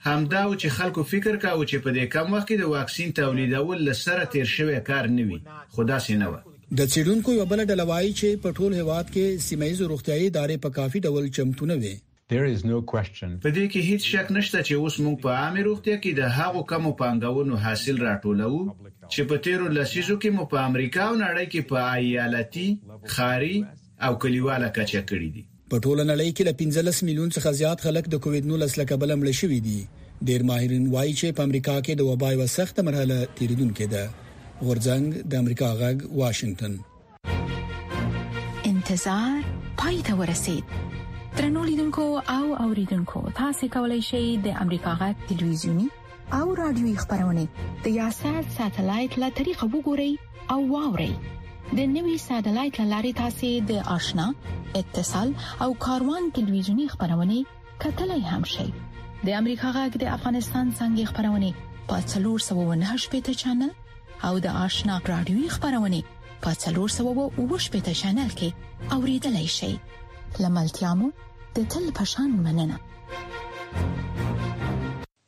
همدا 0.09 0.41
و 0.49 0.55
چې 0.55 0.67
خلکو 0.79 1.03
فکر 1.11 1.35
کاوه 1.43 1.67
چې 1.67 1.77
په 1.85 1.91
دې 1.97 2.07
کم 2.15 2.33
وخت 2.35 2.49
کې 2.49 2.59
د 2.59 2.73
واکسین 2.77 3.13
تولیدول 3.23 3.85
لسره 3.91 4.25
تیر 4.33 4.45
شوی 4.57 4.81
کار 4.89 5.07
نه 5.19 5.27
وي 5.33 5.41
خدا 5.79 5.99
سي 6.07 6.17
نه 6.25 6.31
و 6.35 6.41
د 6.79 6.85
چیرونکو 6.93 7.33
یو 7.37 7.45
بل 7.53 7.61
ډله 7.69 7.85
وایي 7.89 8.13
چې 8.19 8.39
په 8.43 8.51
ټول 8.59 8.75
هواد 8.77 9.09
کې 9.15 9.41
سیمایي 9.47 9.75
روغتيایي 9.91 10.29
ادارې 10.29 10.55
په 10.67 10.71
کافي 10.77 11.01
ډول 11.07 11.27
چمتونه 11.39 11.75
وي 11.83 11.91
there 12.33 12.47
is 12.53 12.63
no 12.71 12.79
question 12.93 13.35
په 13.47 13.53
دې 13.57 13.67
کې 13.73 13.89
هیڅ 13.89 14.07
شک 14.13 14.31
نشته 14.37 14.63
چې 14.69 14.75
اوس 14.77 14.97
موږ 15.07 15.19
په 15.25 15.35
عامه 15.41 15.65
روغتیا 15.67 15.97
کې 16.03 16.13
د 16.21 16.33
هغو 16.39 16.63
کمو 16.71 16.93
پانګونو 17.03 17.59
حاصل 17.67 18.01
راټولو 18.07 18.53
چې 19.13 19.21
په 19.33 19.45
تیرو 19.49 19.69
لسیزو 19.79 20.17
کې 20.23 20.29
مو 20.39 20.47
په 20.55 20.65
امریکا 20.71 21.03
او 21.09 21.13
نړۍ 21.25 21.45
کې 21.57 21.69
په 21.75 21.93
ایالتي 21.99 22.67
خاري 23.17 23.57
او 24.09 24.13
کلیواله 24.25 24.73
کچه 24.81 25.05
کړې 25.13 25.31
دي 25.37 25.45
په 25.71 25.85
ټول 25.87 25.99
نړۍ 26.13 26.29
کې 26.41 26.51
له 26.51 26.61
15 26.65 27.05
میلیون 27.11 27.31
څخه 27.39 27.57
زیات 27.63 27.87
خلک 27.91 28.13
د 28.15 28.25
کووډ 28.27 28.53
19 28.57 28.81
لکبل 28.85 29.17
مړ 29.21 29.39
شوي 29.45 29.61
دي 29.71 29.79
ډیر 30.33 30.49
ماهرین 30.53 30.89
وایي 30.97 31.15
چې 31.21 31.37
په 31.39 31.49
امریکا 31.51 31.79
کې 31.81 32.03
د 32.03 32.13
وبای 32.13 32.43
وسخت 32.45 32.83
مرحله 32.91 33.21
تیریدونکې 33.39 33.97
ده 33.97 34.09
غورځنګ 34.67 35.07
د 35.31 35.41
امریکا 35.43 35.69
غږ 35.81 35.97
واشنگتن 36.21 36.75
انتظار 38.71 39.39
پای 39.81 39.97
ته 40.09 40.13
ورسید 40.21 40.65
ترنولیدونکو 41.41 42.05
او 42.37 42.45
اوریدونکو 42.67 43.19
تاسو 43.41 43.65
کولی 43.79 43.99
شئ 44.11 44.23
د 44.47 44.55
امریکا 44.67 44.93
غږ 45.03 45.17
ټلویزیونی 45.33 45.89
او 46.39 46.47
رادیوي 46.61 46.95
خبرونه 47.03 47.45
د 47.89 47.91
یاشر 48.01 48.41
ساتلایت 48.59 49.13
له 49.25 49.29
طریقو 49.41 49.67
وګورئ 49.75 50.13
او 50.57 50.61
واورئ 50.75 51.13
د 51.81 51.91
نوي 51.97 52.17
ساتلایت 52.29 52.77
لارې 52.93 53.13
تاسو 53.25 53.51
د 53.75 53.85
آشنا 53.99 54.27
اتصال 54.81 55.29
او 55.67 55.71
کاروان 55.89 56.23
ټلویزیونی 56.41 56.87
خبرونه 56.97 57.37
کتلای 57.87 58.23
هم 58.31 58.43
شئ 58.55 58.69
د 59.25 59.29
امریکا 59.43 59.69
غږ 59.79 59.93
د 59.99 60.05
افغانستان 60.17 60.67
څنګه 60.79 61.05
خبرونه 61.11 61.51
پاتلور 61.95 62.39
798 62.51 63.15
پټ 63.15 63.45
چنل 63.47 63.73
او 64.29 64.35
د 64.47 64.49
آشنا 64.65 64.95
رادیوي 65.13 65.49
خبرونه 65.55 66.01
په 66.43 66.51
370 66.65 68.01
چینل 68.01 68.31
کې 68.41 68.49
اوریدلای 68.97 69.49
شئ 69.59 69.73
لملتيامو 70.45 71.09
د 71.57 71.59
تل 71.75 71.87
پشان 72.01 72.31
مننه 72.45 72.77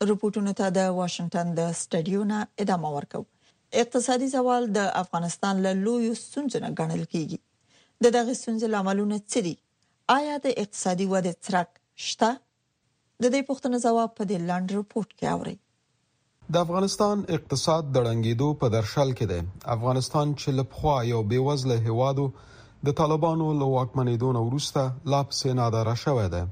رپورټونه 0.09 0.51
ته 0.59 0.67
د 0.77 0.81
واشنگټن 0.99 1.47
د 1.59 1.61
سټډیو 1.81 2.21
نه 2.33 2.39
ادامه 2.67 2.89
ورکو 2.99 3.21
اقتصادي 3.85 4.29
زوال 4.37 4.63
د 4.79 4.81
افغانستان 5.03 5.55
له 5.67 5.73
لوی 5.85 6.09
سنځنه 6.33 6.69
ګڼل 6.79 7.03
کیږي 7.13 7.39
د 8.07 8.13
دغه 8.19 8.33
سنځ 8.45 8.61
لاملونه 8.77 9.17
څه 9.31 9.39
دي 9.49 9.55
آیا 10.21 10.35
د 10.47 10.49
اقتصادي 10.67 11.07
وده 11.17 11.33
ترک 11.49 11.71
شته 12.09 12.31
د 13.23 13.25
دې 13.35 13.41
پوښتنې 13.49 13.79
ځواب 13.87 14.11
په 14.19 14.23
دې 14.31 14.39
لاندې 14.49 14.73
رپورت 14.83 15.11
کې 15.19 15.27
اورئ 15.35 15.57
د 16.53 16.57
افغانستان 16.67 17.21
اقتصاد 17.35 17.85
د 17.95 18.01
ړنګېدو 18.07 18.47
په 18.63 18.69
درشل 18.73 19.13
کې 19.19 19.27
دی 19.29 19.37
افغانستان 19.75 20.33
چې 20.41 20.51
لپخوا 20.57 20.97
یو 21.11 21.21
بیوزله 21.31 21.77
هوادو 21.87 22.27
د 22.89 22.97
طالبانو 22.99 23.47
له 23.61 23.69
واکمنېدو 23.77 24.33
وروسته 24.49 24.83
لا 25.15 25.21
پسې 25.31 25.55
ناداره 25.61 25.95
شوې 26.03 26.27
ده 26.35 26.43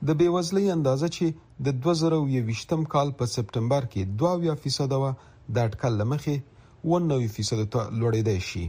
د 0.08 0.14
بیوزلۍ 0.20 0.66
اندازه 0.72 1.08
چې 1.14 1.26
د 1.66 1.72
2023م 1.86 2.84
کال 2.92 3.08
په 3.16 3.26
سپټمبر 3.32 3.86
کې 3.94 4.04
2.5% 4.20 4.94
و 5.02 5.08
د 5.56 5.58
اټکل 5.68 5.98
لمخې 6.02 6.36
9% 6.92 7.66
ته 7.74 7.82
لوړېدای 8.00 8.38
شي 8.50 8.62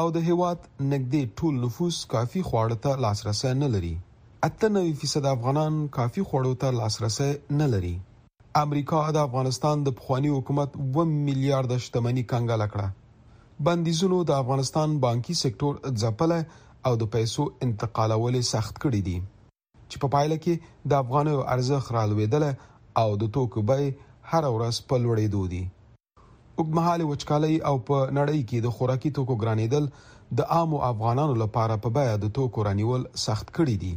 او 0.00 0.04
د 0.16 0.26
هیواد 0.26 0.66
نګدې 0.90 1.22
ټول 1.38 1.54
نفوس 1.62 2.00
کافي 2.16 2.42
خواړه 2.50 2.76
ته 2.86 3.00
لاسرسي 3.04 3.54
نه 3.62 3.70
لري 3.76 3.94
اته 4.50 4.70
9% 4.76 5.30
افغانان 5.32 5.80
کافي 5.98 6.26
خواړو 6.28 6.52
ته 6.66 6.74
لاسرسي 6.82 7.30
نه 7.62 7.70
لري 7.76 7.94
امریکا 8.64 9.00
د 9.18 9.24
افغانستان 9.28 9.86
د 9.90 9.96
پخوانی 10.02 10.34
حکومت 10.36 10.76
1 10.84 10.86
میلیارډ 11.16 11.82
شتمنۍ 11.88 12.26
کنګاله 12.34 12.68
کړه 12.76 13.66
بندیزونو 13.70 14.20
د 14.32 14.38
افغانستان 14.44 14.98
بانکي 15.08 15.38
سکتور 15.44 15.82
ځپل 16.04 16.36
او 16.40 16.94
د 17.04 17.12
پیسو 17.16 17.48
انتقالول 17.68 18.40
سخت 18.54 18.84
کړي 18.86 19.02
دي 19.10 19.18
چې 19.92 20.00
په 20.02 20.08
پایله 20.14 20.36
کې 20.44 20.54
د 20.90 21.02
افغانو 21.02 21.34
ارزخ 21.54 21.90
رالوېدل 21.96 22.44
او 23.02 23.08
د 23.22 23.30
توکو 23.36 23.60
بای 23.70 23.84
هر 24.32 24.44
ورځ 24.56 24.76
په 24.90 24.96
لوړېدو 25.04 25.42
دي 25.52 25.62
وګمحاله 26.58 27.04
وچکالۍ 27.10 27.54
او 27.68 27.74
په 27.88 27.96
نړۍ 28.18 28.40
کې 28.48 28.58
د 28.66 28.74
خوراکي 28.76 29.10
توکو 29.18 29.36
ګرانېدل 29.42 29.84
د 30.38 30.48
عامو 30.56 30.78
افغانانو 30.90 31.34
لپاره 31.42 31.76
په 31.84 31.90
بیا 31.98 32.14
د 32.24 32.32
توکو 32.38 32.66
رانیول 32.68 33.06
سخت 33.26 33.48
کړي 33.56 33.76
دي 33.84 33.92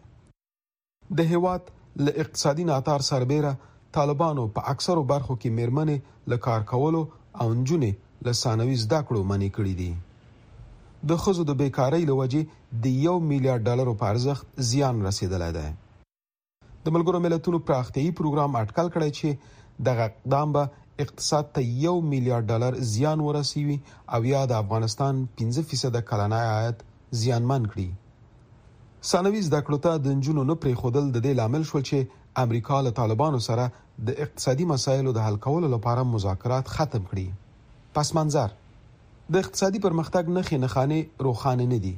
د 1.18 1.30
هیواد 1.32 1.72
له 2.04 2.10
اقتصادي 2.22 2.64
ناتار 2.72 3.00
سربېره 3.10 3.70
طالبانو 3.96 4.42
په 4.56 4.70
اکثرو 4.72 5.02
برخو 5.12 5.34
کې 5.40 5.56
میرمنې 5.58 6.28
له 6.32 6.38
کار 6.46 6.66
کولو 6.72 7.02
او 7.38 7.54
نجونې 7.54 7.92
له 8.26 8.32
ثانوي 8.42 8.76
زده 8.84 8.98
کړو 9.08 9.20
منې 9.30 9.48
کړې 9.56 9.74
دي 9.80 9.90
د 11.10 11.22
خزو 11.22 11.44
د 11.50 11.52
بیکاری 11.60 12.02
لوجې 12.10 12.42
د 12.84 12.86
1 13.10 13.28
میلیارډ 13.30 13.62
ډالرو 13.68 13.94
په 14.00 14.04
ارزښت 14.14 14.46
زیان 14.70 14.96
رسیدلی 15.08 15.50
دی 15.56 15.68
د 16.84 16.86
ملګرو 16.94 17.18
ملتونو 17.26 17.58
پراختیايي 17.68 18.10
پروګرام 18.18 18.50
اټکل 18.62 18.86
کړی 18.94 19.10
چې 19.18 19.28
دغه 19.88 20.04
اقدام 20.10 20.48
به 20.56 20.64
اقتصاد 21.04 21.44
ته 21.54 21.60
1 21.96 22.02
میلیارډ 22.12 22.44
ډالر 22.50 22.78
زیان 22.92 23.20
ورسوي 23.26 23.78
او 24.14 24.20
یا 24.32 24.42
د 24.50 24.62
افغانستان 24.62 25.22
15% 25.42 26.00
کلنای 26.10 26.46
عاید 26.56 26.84
زیانمن 27.20 27.62
کړي 27.72 27.88
سانویز 29.10 29.46
د 29.52 29.56
کړوتا 29.66 29.92
د 30.04 30.16
نجونو 30.18 30.42
نه 30.50 30.56
پرې 30.62 30.74
خودل 30.82 31.04
د 31.12 31.18
دې 31.24 31.32
لامل 31.40 31.62
شول 31.70 31.82
چې 31.90 32.18
امریکا 32.42 32.78
له 32.86 32.90
طالبانو 33.00 33.40
سره 33.48 33.64
د 34.08 34.12
اقتصادي 34.24 34.64
مسایلو 34.68 35.10
د 35.14 35.24
حل 35.24 35.34
کولو 35.46 35.68
لپاره 35.72 36.02
مذاکرات 36.10 36.68
ختم 36.74 37.02
کړي 37.08 37.24
پس 37.96 38.10
منظر 38.18 38.54
د 39.34 39.42
اقتصادي 39.46 39.82
پرمختګ 39.86 40.30
نخې 40.36 40.60
نخانه 40.62 41.00
روخانه 41.26 41.66
نه 41.72 41.78
دي 41.86 41.92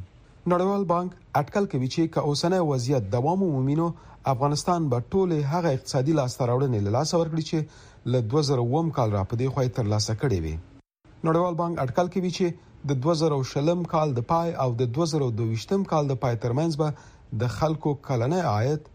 نړیوال 0.53 0.87
بانک 0.95 1.13
اټکل 1.43 1.69
کوي 1.75 1.91
چې 1.95 2.11
که 2.17 2.25
اوسنۍ 2.33 2.65
وضعیت 2.73 3.07
دوام 3.13 3.45
ومومي 3.47 3.77
نو 3.83 3.87
افغانستان 4.35 4.89
به 4.95 5.07
ټوله 5.13 5.39
هغه 5.53 5.73
اقتصادي 5.79 6.17
لاستراوړنې 6.19 6.83
له 6.89 6.95
لاسه 6.99 7.23
ورکړي 7.23 7.45
چې 7.53 8.11
له 8.15 8.25
2000 8.35 8.93
کال 8.99 9.17
را 9.21 9.23
پدې 9.33 9.55
خوای 9.55 9.73
تر 9.79 9.93
لاسه 9.95 10.19
کړي 10.27 10.47
وي 10.47 10.57
نړیوال 10.59 11.63
بانک 11.65 11.83
اټکل 11.87 12.13
کوي 12.19 12.35
چې 12.41 12.93
د 12.93 13.03
2000 13.09 13.49
شلم 13.55 13.87
کال 13.97 14.17
د 14.21 14.29
پای 14.35 14.55
او 14.67 14.71
د 14.85 14.93
2022م 15.01 15.89
کال 15.95 16.13
د 16.15 16.21
پای 16.27 16.39
ترمنځ 16.47 16.85
به 16.85 17.41
د 17.45 17.57
خلکو 17.59 17.95
کلنې 18.11 18.53
عاید 18.57 18.93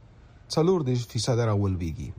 څلور 0.56 0.90
د 0.92 0.98
10% 1.06 1.48
راولويږي 1.52 2.14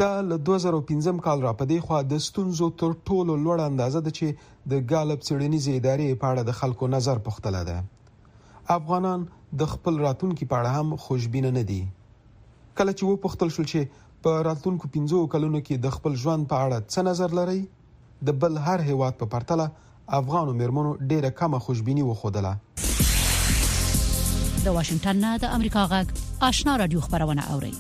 دا 0.03 0.09
له 0.33 0.37
2015 0.49 1.14
کال 1.27 1.45
را 1.45 1.53
پدې 1.61 1.79
خو 1.87 2.01
د 2.09 2.21
ستونزو 2.25 2.69
تر 2.83 2.91
ټولو 3.11 3.37
لوړ 3.45 3.62
اندازه 3.69 4.03
ده 4.09 4.12
چې 4.19 4.51
د 4.75 4.83
ګالب 4.91 5.25
سړینې 5.29 5.79
ادارې 5.79 6.19
په 6.25 6.29
اړه 6.33 6.49
د 6.49 6.59
خلکو 6.61 6.91
نظر 6.97 7.23
پختله 7.31 7.62
ده 7.71 7.79
افغانان 8.77 9.25
د 9.64 9.71
خپل 9.75 10.03
راتونکو 10.11 10.51
په 10.53 10.61
اړه 10.61 10.75
هم 10.79 11.01
خوشبینه 11.07 11.55
نه 11.59 11.64
دي 11.73 11.81
کله 12.12 12.99
چې 12.99 13.03
و 13.11 13.25
پختل 13.27 13.55
شول 13.59 13.71
چې 13.75 14.07
په 14.27 14.45
راتلونکو 14.51 14.93
15 15.01 15.25
کلونو 15.37 15.64
کې 15.67 15.85
د 15.88 15.99
خپل 15.99 16.21
ژوند 16.27 16.51
په 16.55 16.67
اړه 16.69 16.93
څه 16.93 17.09
نظر 17.11 17.38
لري 17.43 17.61
د 18.31 18.38
بل 18.45 18.62
هر 18.69 18.88
هیواد 18.93 19.21
په 19.25 19.35
پرتله 19.37 19.71
افغانو 20.23 20.59
مرمنو 20.64 20.97
ډیره 21.14 21.37
کمه 21.45 21.64
خوشبيني 21.69 22.07
وخودله 22.12 22.57
د 24.66 24.71
واشنگټن 24.75 25.18
نه 25.25 25.33
د 25.42 25.51
امریکا 25.57 25.83
غږ 25.90 26.09
آشنا 26.47 26.73
رادیو 26.81 27.01
خبرونه 27.03 27.42
اوري 27.57 27.71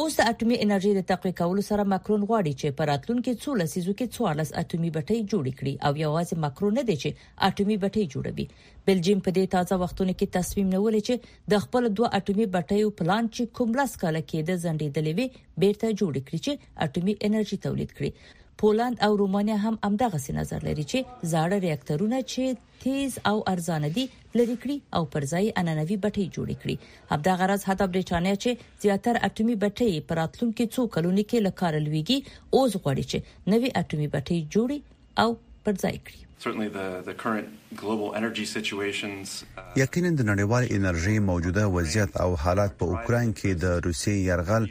اوس 0.00 0.12
د 0.18 0.20
اټومي 0.32 0.56
انرژي 0.66 0.92
د 0.98 1.02
تقوی 1.08 1.32
کولو 1.40 1.62
سره 1.70 1.86
ماکرون 1.92 2.22
غواړي 2.28 2.52
چې 2.60 2.76
په 2.80 2.84
راتلونکي 2.90 3.32
څو 3.44 3.50
لسیزو 3.62 3.94
کې 3.96 4.06
14 4.28 4.60
اټومي 4.62 4.90
بټۍ 4.98 5.18
جوړ 5.32 5.44
کړي 5.60 5.74
او 5.88 5.92
یوازې 6.04 6.34
ماکرون 6.44 6.72
نه 6.80 6.84
دی 6.90 6.96
چې 7.00 7.10
اټومي 7.48 7.76
بټۍ 7.86 8.04
جوړوي 8.14 8.46
بلجیم 8.90 9.18
په 9.26 9.30
دې 9.38 9.46
تازه 9.56 9.74
وختونو 9.84 10.12
کې 10.20 10.34
تصمیم 10.38 10.68
نیولې 10.74 11.00
چې 11.08 11.14
د 11.54 11.54
خپل 11.66 11.82
دوه 11.98 12.08
اټومي 12.20 12.46
بټیو 12.58 12.94
پلان 13.02 13.24
چې 13.32 13.42
کوم 13.60 13.70
لاس 13.82 13.92
کاله 14.04 14.22
کې 14.30 14.38
د 14.52 14.62
زندې 14.66 14.88
دلوي 15.00 15.26
بیرته 15.64 15.92
جوړ 16.00 16.24
کړي 16.30 16.46
چې 16.46 16.86
اټومي 16.86 17.14
انرژي 17.30 17.58
تولید 17.68 17.92
کړي 17.98 18.12
پولند 18.58 19.04
او 19.04 19.16
رومانیا 19.16 19.56
هم 19.56 19.74
همدغه 19.84 20.20
نظر 20.38 20.60
لري 20.68 20.84
چې 20.92 20.98
زاړه 21.32 21.58
ریاکټرونه 21.66 22.18
چې 22.32 22.44
تیز 22.84 23.12
او 23.30 23.36
ارزانه 23.52 23.88
دي 23.96 24.04
لری 24.38 24.56
کړی 24.62 24.76
او 24.98 25.02
پر 25.14 25.22
ځای 25.32 25.46
انانوي 25.62 25.96
بټۍ 26.04 26.26
جوړ 26.36 26.48
کړي 26.62 26.74
همدا 27.12 27.32
غرض 27.42 27.62
حتی 27.68 27.86
برېټانیا 27.92 28.34
چې 28.42 28.50
زیاتر 28.84 29.14
اټومي 29.28 29.56
بټۍ 29.62 29.92
پراتلونکو 30.10 30.64
څو 30.74 30.80
کلونو 30.96 31.22
کې 31.30 31.38
لکارلويږي 31.46 32.18
اوس 32.56 32.72
غوړي 32.82 33.04
چې 33.10 33.18
نوي 33.54 33.68
اټومي 33.80 34.08
بټۍ 34.14 34.38
جوړي 34.56 34.78
او 35.22 35.30
پر 35.66 35.76
ځای 35.84 35.98
کړي 36.04 36.20
یقینا 39.80 40.10
د 40.20 40.22
نړیوال 40.30 40.64
انرژي 40.76 41.12
موجوده 41.26 41.66
وضعیت 41.74 42.16
او 42.22 42.24
حالات 42.44 42.72
په 42.80 42.88
اوکرين 42.94 43.34
کې 43.40 43.60
د 43.64 43.76
روسي 43.86 44.14
يرغل 44.14 44.64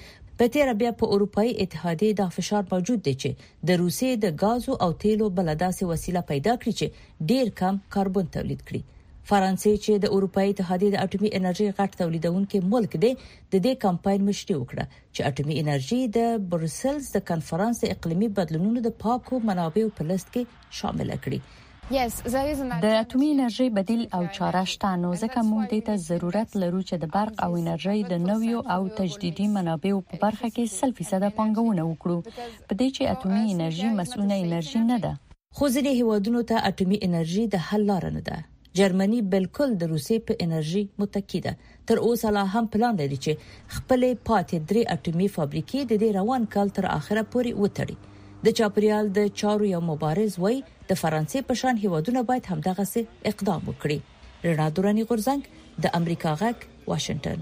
په 0.42 0.52
تیر 0.56 0.72
بیا 0.84 0.94
په 1.02 1.14
اروپאי 1.18 1.48
اتحادیه 1.66 2.18
د 2.26 2.34
فشار 2.40 2.66
موجود 2.76 3.04
دی 3.10 3.16
چې 3.22 3.56
د 3.72 3.84
روسي 3.86 4.14
د 4.28 4.38
غازو 4.44 4.80
او 4.88 4.94
تیلو 5.08 5.30
بلداسي 5.40 5.92
وسیله 5.96 6.24
پیدا 6.36 6.58
کړي 6.62 6.78
چې 6.82 7.34
ډیر 7.34 7.54
کم 7.62 7.84
کاربن 7.98 8.36
تولید 8.38 8.64
کړي 8.70 8.88
فرانسې 9.28 9.72
چې 9.84 9.92
د 10.02 10.12
اروپאי 10.16 10.48
اتحادیې 10.50 10.90
د 10.92 11.00
اټومي 11.04 11.30
انرژي 11.38 11.64
غټ 11.78 11.96
تولیدونکو 12.02 12.60
ملک 12.74 12.94
دی 13.02 13.10
د 13.52 13.54
دې 13.64 13.72
کمپاین 13.84 14.22
مشري 14.28 14.54
وکړه 14.58 14.84
چې 15.14 15.20
اټومي 15.30 15.54
انرژي 15.62 15.98
د 16.18 16.46
برسلز 16.54 17.08
د 17.16 17.24
کنفرانس 17.32 17.82
اقليمي 17.90 18.28
بدلونونو 18.40 18.84
د 18.88 18.94
پاکو 19.04 19.42
منابعو 19.50 19.92
په 20.00 20.06
لیست 20.10 20.32
کې 20.34 20.76
شامل 20.80 21.12
کړي 21.26 21.66
د 22.84 22.88
اټومي 23.02 23.28
انرژي 23.34 23.66
بدیل 23.80 24.00
او 24.16 24.22
چاره 24.38 24.64
شته 24.72 24.94
نو 25.04 25.12
ځکه 25.22 25.44
موږ 25.50 25.62
د 25.72 25.76
ته 25.88 26.00
ضرورت 26.08 26.56
لرو 26.62 26.80
چې 26.88 27.00
د 27.04 27.12
برق 27.18 27.40
او 27.48 27.52
انرژي 27.60 28.00
د 28.12 28.24
نویو 28.30 28.60
او 28.76 28.80
تجدیدي 29.00 29.46
منابعو 29.58 30.00
په 30.10 30.20
برخه 30.26 30.52
کې 30.56 30.74
سلفیسه 30.74 31.32
پانګونه 31.40 31.88
وکړو 31.88 32.18
په 32.26 32.78
دې 32.80 32.88
چې 32.96 33.02
اټومي 33.14 33.44
انرژي 33.56 33.94
مسؤلانه 34.02 34.40
انرژي 34.46 34.84
نه 34.92 34.98
ده 35.06 35.14
خو 35.56 35.72
ځینې 35.72 35.98
هیوادونو 36.02 36.46
ته 36.52 36.66
اټومي 36.70 37.02
انرژي 37.08 37.46
د 37.56 37.66
حل 37.70 37.90
لار 37.94 38.08
نه 38.20 38.24
ده 38.30 38.44
جرمني 38.78 39.18
بالکل 39.32 39.70
د 39.80 39.88
روسي 39.92 40.16
په 40.28 40.34
انرژي 40.46 40.82
متکی 41.02 41.38
ده 41.46 41.52
تر 41.90 41.96
اوسه 42.06 42.28
لا 42.36 42.42
هم 42.56 42.64
پلان 42.74 42.94
لري 43.00 43.16
چې 43.24 43.32
خپلې 43.76 44.10
پاتې 44.28 44.56
درې 44.68 44.82
اټومي 44.94 45.28
فابریکې 45.36 45.80
د 45.90 45.92
دې 46.02 46.08
روان 46.18 46.42
کال 46.56 46.68
تر 46.76 46.84
اخره 46.98 47.22
پورې 47.34 47.52
وتړي 47.62 47.96
د 48.48 48.54
چاپریال 48.60 49.04
د 49.18 49.26
چارو 49.42 49.64
یو 49.74 49.80
مبارز 49.90 50.36
وای 50.44 50.56
د 50.90 51.00
فرانسې 51.02 51.38
په 51.48 51.54
شان 51.62 51.74
هیوادونه 51.84 52.20
باید 52.32 52.50
همدغه 52.52 52.84
سي 52.92 53.02
اقدام 53.32 53.62
وکړي 53.70 53.98
رڼا 54.48 54.66
دوراني 54.78 55.06
غورزنګ 55.10 55.82
د 55.86 55.88
امریکا 56.00 56.36
غک 56.44 56.64
واشنگټن 56.92 57.40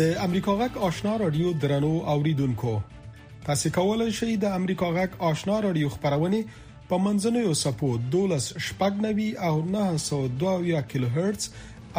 د 0.00 0.02
امریکا 0.28 0.52
غک 0.64 0.80
آشنا 0.90 1.12
رادیو 1.24 1.48
درنو 1.66 1.92
اوریدونکو 2.14 2.74
تاسو 3.48 3.70
کولای 3.74 4.12
شئ 4.16 4.32
د 4.40 4.54
امریکا 4.56 4.88
غک 4.94 5.14
آشنا 5.26 5.60
رادیو 5.66 5.90
خبرونه 5.92 6.40
په 6.88 6.96
منځنوي 7.04 7.54
سپو 7.60 7.88
12 8.14 8.64
شپږ 8.64 8.98
نوي 9.04 9.28
او 9.50 9.52
902 9.68 10.82
کیلو 10.90 11.08
هرتز 11.14 11.46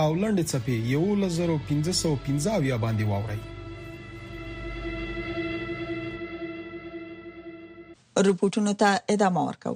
او 0.03 0.09
لنډ 0.23 0.45
چپی 0.51 0.75
11515 0.89 2.67
یا 2.67 2.77
باندې 2.83 3.09
واوري 3.13 3.39
رپورټونو 8.27 8.75
ته 8.85 9.01
ادامه 9.15 9.45
ورکاو 9.49 9.75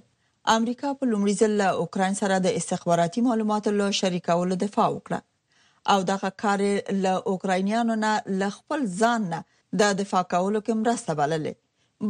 امریکا 0.58 0.93
په 1.01 1.12
لومړي 1.13 1.36
ځل 1.41 1.58
له 1.63 1.73
اوکرين 1.88 2.19
سره 2.21 2.39
د 2.45 2.60
استخباراتي 2.62 3.25
معلوماتو 3.32 3.75
له 3.82 3.88
شریکولو 4.04 4.62
دفاع 4.67 4.88
وکړه 4.93 5.93
او 5.93 6.08
دغه 6.13 6.32
کار 6.45 6.65
له 7.08 7.15
اوکراینیانو 7.36 7.99
نه 8.06 8.13
ل 8.43 8.51
خپل 8.60 8.88
ځان 9.01 9.28
نه 9.36 9.41
د 9.82 9.97
دفاع 10.01 10.21
کولو 10.34 10.60
کې 10.65 10.80
مرسته 10.82 11.15
بللې 11.21 11.54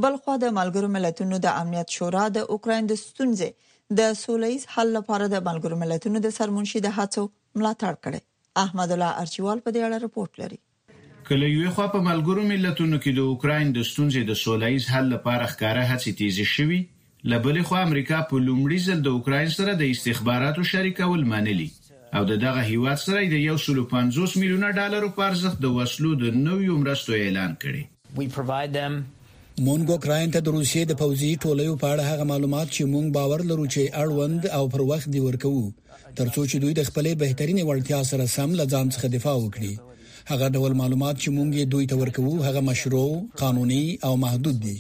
بل 0.06 0.16
خو 0.26 0.36
د 0.44 0.54
ملګرو 0.60 0.90
ملتونو 0.96 1.38
د 1.48 1.58
امنیت 1.64 1.94
شورا 1.98 2.26
د 2.38 2.54
اوکرين 2.56 2.90
د 2.92 3.00
ستونزې 3.02 3.74
د 4.00 4.16
سولېز 4.22 4.66
حل 4.76 4.92
لپاره 4.98 5.26
د 5.34 5.44
ملګرو 5.50 5.80
ملتونو 5.84 6.22
د 6.26 6.36
سرمنشي 6.40 6.82
د 6.86 6.96
هڅو 7.00 7.26
ملاتړ 7.60 8.02
کړي 8.08 8.62
احمد 8.64 8.96
الله 8.96 9.26
ارچوال 9.26 9.62
په 9.68 9.76
دې 9.78 9.92
اړه 9.92 10.02
رپورت 10.08 10.40
لري 10.44 10.60
کله 11.30 11.48
یو 11.52 11.72
خو 11.78 11.86
په 11.96 12.02
ملګرو 12.10 12.46
ملتونو 12.52 13.00
کې 13.04 13.16
د 13.20 13.30
اوکرين 13.34 13.72
د 13.78 13.88
ستونزې 13.92 14.32
د 14.32 14.42
سولېز 14.42 14.92
حل 14.96 15.10
لپاره 15.16 15.48
ښکاره 15.54 15.86
هڅې 15.92 16.20
تیزې 16.22 16.54
شوې 16.56 17.32
لبلې 17.34 17.70
خو 17.70 17.76
امریکا 17.88 18.20
په 18.32 18.44
لومړي 18.48 18.80
ځل 18.90 19.00
د 19.08 19.16
اوکرين 19.20 19.56
سره 19.60 19.80
د 19.84 19.94
استخباراتو 19.96 20.68
شریکول 20.72 21.24
منلي 21.34 21.70
او 22.18 22.24
د 22.32 22.34
دغه 22.46 22.62
هیواد 22.72 23.00
سره 23.08 23.20
د 23.32 23.38
150 23.46 24.42
میلیونه 24.42 24.68
ډالرو 24.80 25.08
په 25.16 25.22
ارزښت 25.30 25.58
د 25.64 25.68
وسلو 25.78 26.12
د 26.24 26.36
نویو 26.48 26.74
مرستو 26.84 27.12
اعلان 27.24 27.56
کړي 27.62 27.84
مونږ 29.66 29.84
اوکرين 29.96 30.30
ته 30.36 30.40
د 30.46 30.54
روسیې 30.58 30.84
د 30.92 30.94
پوځي 31.02 31.32
ټولیو 31.44 31.74
په 31.82 31.88
اړه 31.94 32.04
هغه 32.12 32.24
معلومات 32.32 32.68
چې 32.76 32.90
مونږ 32.94 33.06
باور 33.18 33.40
لرو 33.52 33.66
چې 33.74 33.82
اړوند 34.04 34.42
او 34.58 34.64
پر 34.74 34.82
وخت 34.92 35.08
دی 35.14 35.22
ورکو 35.28 35.54
ترڅو 36.20 36.42
چې 36.50 36.58
دوی 36.64 36.74
د 36.80 36.88
خپلې 36.90 37.12
بهترینې 37.24 37.64
وړتیا 37.70 38.00
سره 38.12 38.24
سم 38.36 38.50
لزام 38.60 38.88
څخه 38.96 39.08
دفاع 39.18 39.36
وکړي 39.40 39.74
هغه 40.32 40.46
ډول 40.56 40.72
معلومات 40.82 41.16
چې 41.24 41.30
مونږ 41.38 41.52
یې 41.60 41.66
دوی 41.74 41.86
ته 41.90 41.96
ورکو 42.02 42.24
هغه 42.48 42.62
مشروع 42.70 43.10
قانوني 43.44 43.86
او 44.08 44.14
محدود 44.24 44.58
دي 44.68 44.76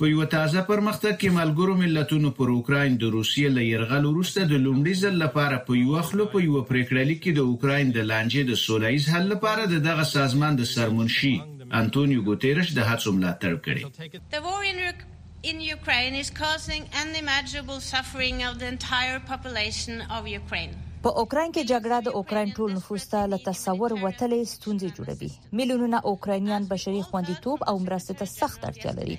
په 0.00 0.06
یو 0.12 0.24
تازه 0.32 0.60
پرمختګ 0.70 1.12
کې 1.20 1.30
ملګرو 1.40 1.74
ملتونو 1.82 2.30
پر 2.38 2.50
اوکرين 2.54 2.96
د 3.02 3.12
روسیې 3.12 3.50
له 3.58 3.62
يرغل 3.66 4.08
وروسته 4.08 4.40
د 4.48 4.58
لومړي 4.64 4.94
ځل 5.02 5.14
لپاره 5.20 5.60
په 5.68 5.78
یو 5.82 6.02
خلکو 6.08 6.32
په 6.34 6.42
یو 6.46 6.62
پریکړه 6.70 7.02
لیک 7.10 7.20
کې 7.22 7.32
د 7.38 7.46
اوکرين 7.52 7.92
د 7.94 8.04
لانجې 8.10 8.42
د 8.50 8.58
سولهیز 8.62 9.06
حل 9.14 9.24
لپاره 9.34 9.64
د 9.70 9.80
دغه 9.86 10.04
سازمان 10.10 10.58
د 10.58 10.68
سرمنشي 10.72 11.30
انټونیو 11.78 12.24
ګوتيرش 12.26 12.72
د 12.80 12.84
هڅو 12.92 13.16
ملاتړ 13.20 13.56
کړی 13.68 14.92
in 15.54 15.58
Ukraine 15.72 16.16
is 16.24 16.30
causing 16.42 16.84
unimaginable 17.04 17.80
suffering 17.88 18.38
of 18.50 18.54
the 18.64 18.68
entire 18.74 19.16
population 19.32 20.00
of 20.18 20.30
Ukraine. 20.36 20.72
په 21.06 21.16
اوکرين 21.22 21.50
کې 21.54 21.70
جګړه 21.72 22.10
د 22.10 22.20
اوکرين 22.20 22.52
ټول 22.58 22.76
نفوس 22.78 23.06
ته 23.14 23.30
له 23.32 23.38
تصور 23.48 23.96
وتلې 24.04 24.52
ستونزې 24.52 24.88
جوړوي. 25.00 25.32
میلیونونه 25.60 26.02
اوکرانیان 26.14 26.68
بشري 26.76 27.02
خوندیتوب 27.10 27.68
او 27.72 27.76
مرسته 27.88 28.14
ته 28.22 28.32
سخت 28.36 28.66
اړتیا 28.70 28.96
لري. 29.02 29.18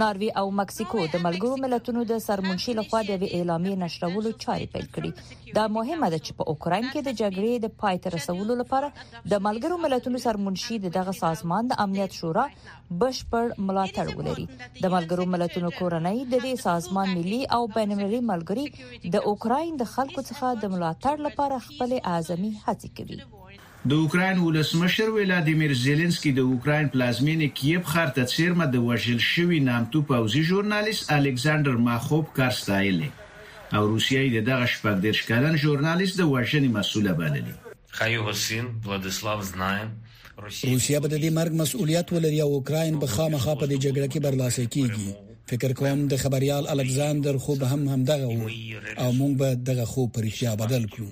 ناروی 0.00 0.28
او 0.40 0.50
مکسیکو 0.58 1.00
د 1.12 1.20
ملګرو 1.26 1.56
ملتونو 1.62 2.02
د 2.08 2.18
سرمنشي 2.24 2.72
لخوا 2.78 2.98
د 3.06 3.14
اعلامیې 3.14 3.78
نشرولو 3.82 4.30
چارې 4.44 4.68
پیل 4.74 4.84
کړې 4.96 5.56
دا 5.56 5.64
مهمه 5.76 6.10
ده 6.14 6.18
چې 6.26 6.36
په 6.40 6.50
اوکرين 6.52 6.86
کې 6.88 7.06
د 7.06 7.16
جګړې 7.20 7.64
د 7.64 7.72
پای 7.82 7.98
ته 8.04 8.12
رسولو 8.16 8.56
لپاره 8.60 8.90
د 9.32 9.42
ملګرو 9.48 9.78
ملتونو 9.86 10.20
سرمنشي 10.26 10.78
دغه 10.84 11.16
سازمان 11.22 11.72
د 11.72 11.80
امنیت 11.86 12.16
شورا 12.20 12.44
بشپړ 12.52 13.66
ملاتړ 13.70 14.20
ولري 14.20 14.46
د 14.58 14.94
ملګرو 14.96 15.28
ملتونو 15.36 15.74
کورنۍ 15.80 16.22
د 16.28 16.34
دې 16.46 16.62
سازمان 16.66 17.12
ملي 17.18 17.40
او 17.58 17.60
بینالمللي 17.78 18.22
ملګري 18.30 19.10
د 19.16 19.28
اوکرين 19.32 19.76
د 19.82 19.90
خلکو 19.96 20.26
څخه 20.30 20.54
د 20.64 20.76
ملاتړ 20.76 21.28
لپاره 21.28 21.60
خپل 21.68 21.98
اعظمي 22.14 22.54
هڅې 22.66 22.96
کوي 23.00 23.37
د 23.90 23.92
اوکرين 23.98 24.38
ولسمشر 24.44 25.10
ولادیمیر 25.16 25.72
زيلنسکي 25.82 26.30
د 26.38 26.46
اوکرين 26.54 26.88
پلازمینه 26.94 27.46
کیيف 27.58 27.84
خار 27.92 28.08
ته 28.16 28.26
چیرمه 28.32 28.64
د 28.72 28.80
وژل 28.86 29.20
شوی 29.26 29.60
نامتو 29.68 30.00
پوزي 30.08 30.40
ژورنالیست 30.48 31.12
الکساندر 31.16 31.78
ماخوب 31.84 32.26
کار 32.38 32.50
ستایلی 32.56 33.06
او 33.10 33.80
روسیې 33.84 34.26
د 34.34 34.42
دغه 34.48 34.66
شپږ 34.72 35.00
دیرش 35.04 35.22
کلن 35.30 35.56
ژورنالیست 35.62 36.18
د 36.20 36.26
وژنې 36.32 36.74
مسوله 36.74 37.14
بللی 37.22 37.54
خایو 38.00 38.26
حسین 38.28 38.66
ولادسلاو 38.88 39.46
زنایم 39.52 39.94
روسیا 40.48 41.00
به 41.04 41.12
د 41.12 41.14
دې 41.14 41.38
مرګ 41.38 41.60
مسؤلیت 41.62 42.12
ولري 42.16 42.42
او 42.48 42.48
اوکرين 42.58 42.98
به 43.04 43.14
خامخا 43.14 43.54
په 43.62 43.66
دې 43.70 43.86
جګړه 43.86 44.10
کې 44.16 44.26
برلاسه 44.26 44.66
کیږي 44.74 45.48
فکر 45.54 45.72
کوم 45.82 46.04
د 46.12 46.20
خبريال 46.26 46.68
الکساندر 46.76 47.38
خو 47.46 47.56
به 47.64 47.74
هم 47.78 47.88
همدغه 47.94 48.28
وو 48.34 48.50
او 48.50 49.08
مونږ 49.22 49.32
به 49.44 49.54
دغه 49.70 49.84
خو 49.94 50.06
پرېشیا 50.18 50.58
بدل 50.64 50.86
کړو 50.98 51.08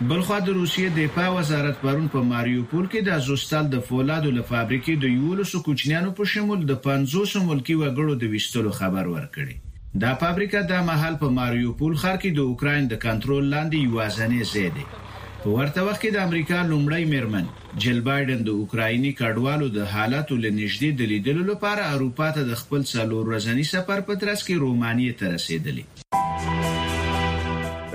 بلخو 0.00 0.36
د 0.44 0.46
روسیې 0.48 0.92
دفاع 0.96 1.24
وزارت 1.32 1.80
پرون 1.80 2.04
په 2.12 2.20
ماریوپول 2.28 2.84
کې 2.92 3.00
د 3.08 3.16
ازوستال 3.22 3.66
د 3.72 3.80
فولادو 3.88 4.30
له 4.36 4.44
فابریکې 4.50 4.94
د 5.02 5.10
یولو 5.16 5.44
سو 5.50 5.58
کوچنیانو 5.66 6.12
په 6.20 6.28
شمول 6.34 6.62
د 6.70 6.78
500 6.86 7.42
ملکی 7.48 7.74
وګړو 7.80 8.14
د 8.22 8.30
وشتلو 8.34 8.72
خبر 8.78 9.10
ورکړي 9.10 9.98
دا 10.04 10.12
فابریکه 10.22 10.62
د 10.70 10.80
محل 10.86 11.18
په 11.24 11.34
ماریوپول 11.40 11.98
ښار 12.04 12.16
کې 12.22 12.38
د 12.38 12.46
اوکرين 12.52 12.88
د 12.92 13.02
کنټرول 13.04 13.50
لاندې 13.54 13.90
یوازنې 13.90 14.50
زیاده 14.52 15.42
په 15.44 15.58
ورته 15.58 15.84
وخت 15.88 16.02
کې 16.04 16.16
د 16.16 16.24
امریکا 16.28 16.62
لومړی 16.70 17.12
میرمن 17.14 17.50
جل 17.86 18.00
بایدن 18.10 18.44
د 18.48 18.56
اوکرایني 18.62 19.12
کډوالو 19.20 19.68
د 19.76 19.90
حالاتو 19.96 20.40
لنږدې 20.46 20.96
د 21.02 21.12
لیدلو 21.12 21.44
لپاره 21.52 21.92
اروپا 21.98 22.30
ته 22.38 22.50
د 22.52 22.62
خپل 22.62 22.88
څلور 22.94 23.30
ورځنی 23.34 23.68
سفر 23.74 24.06
په 24.10 24.22
ترڅ 24.24 24.46
کې 24.48 24.66
رومانیې 24.66 25.20
ته 25.22 25.36
رسیدلی 25.38 25.86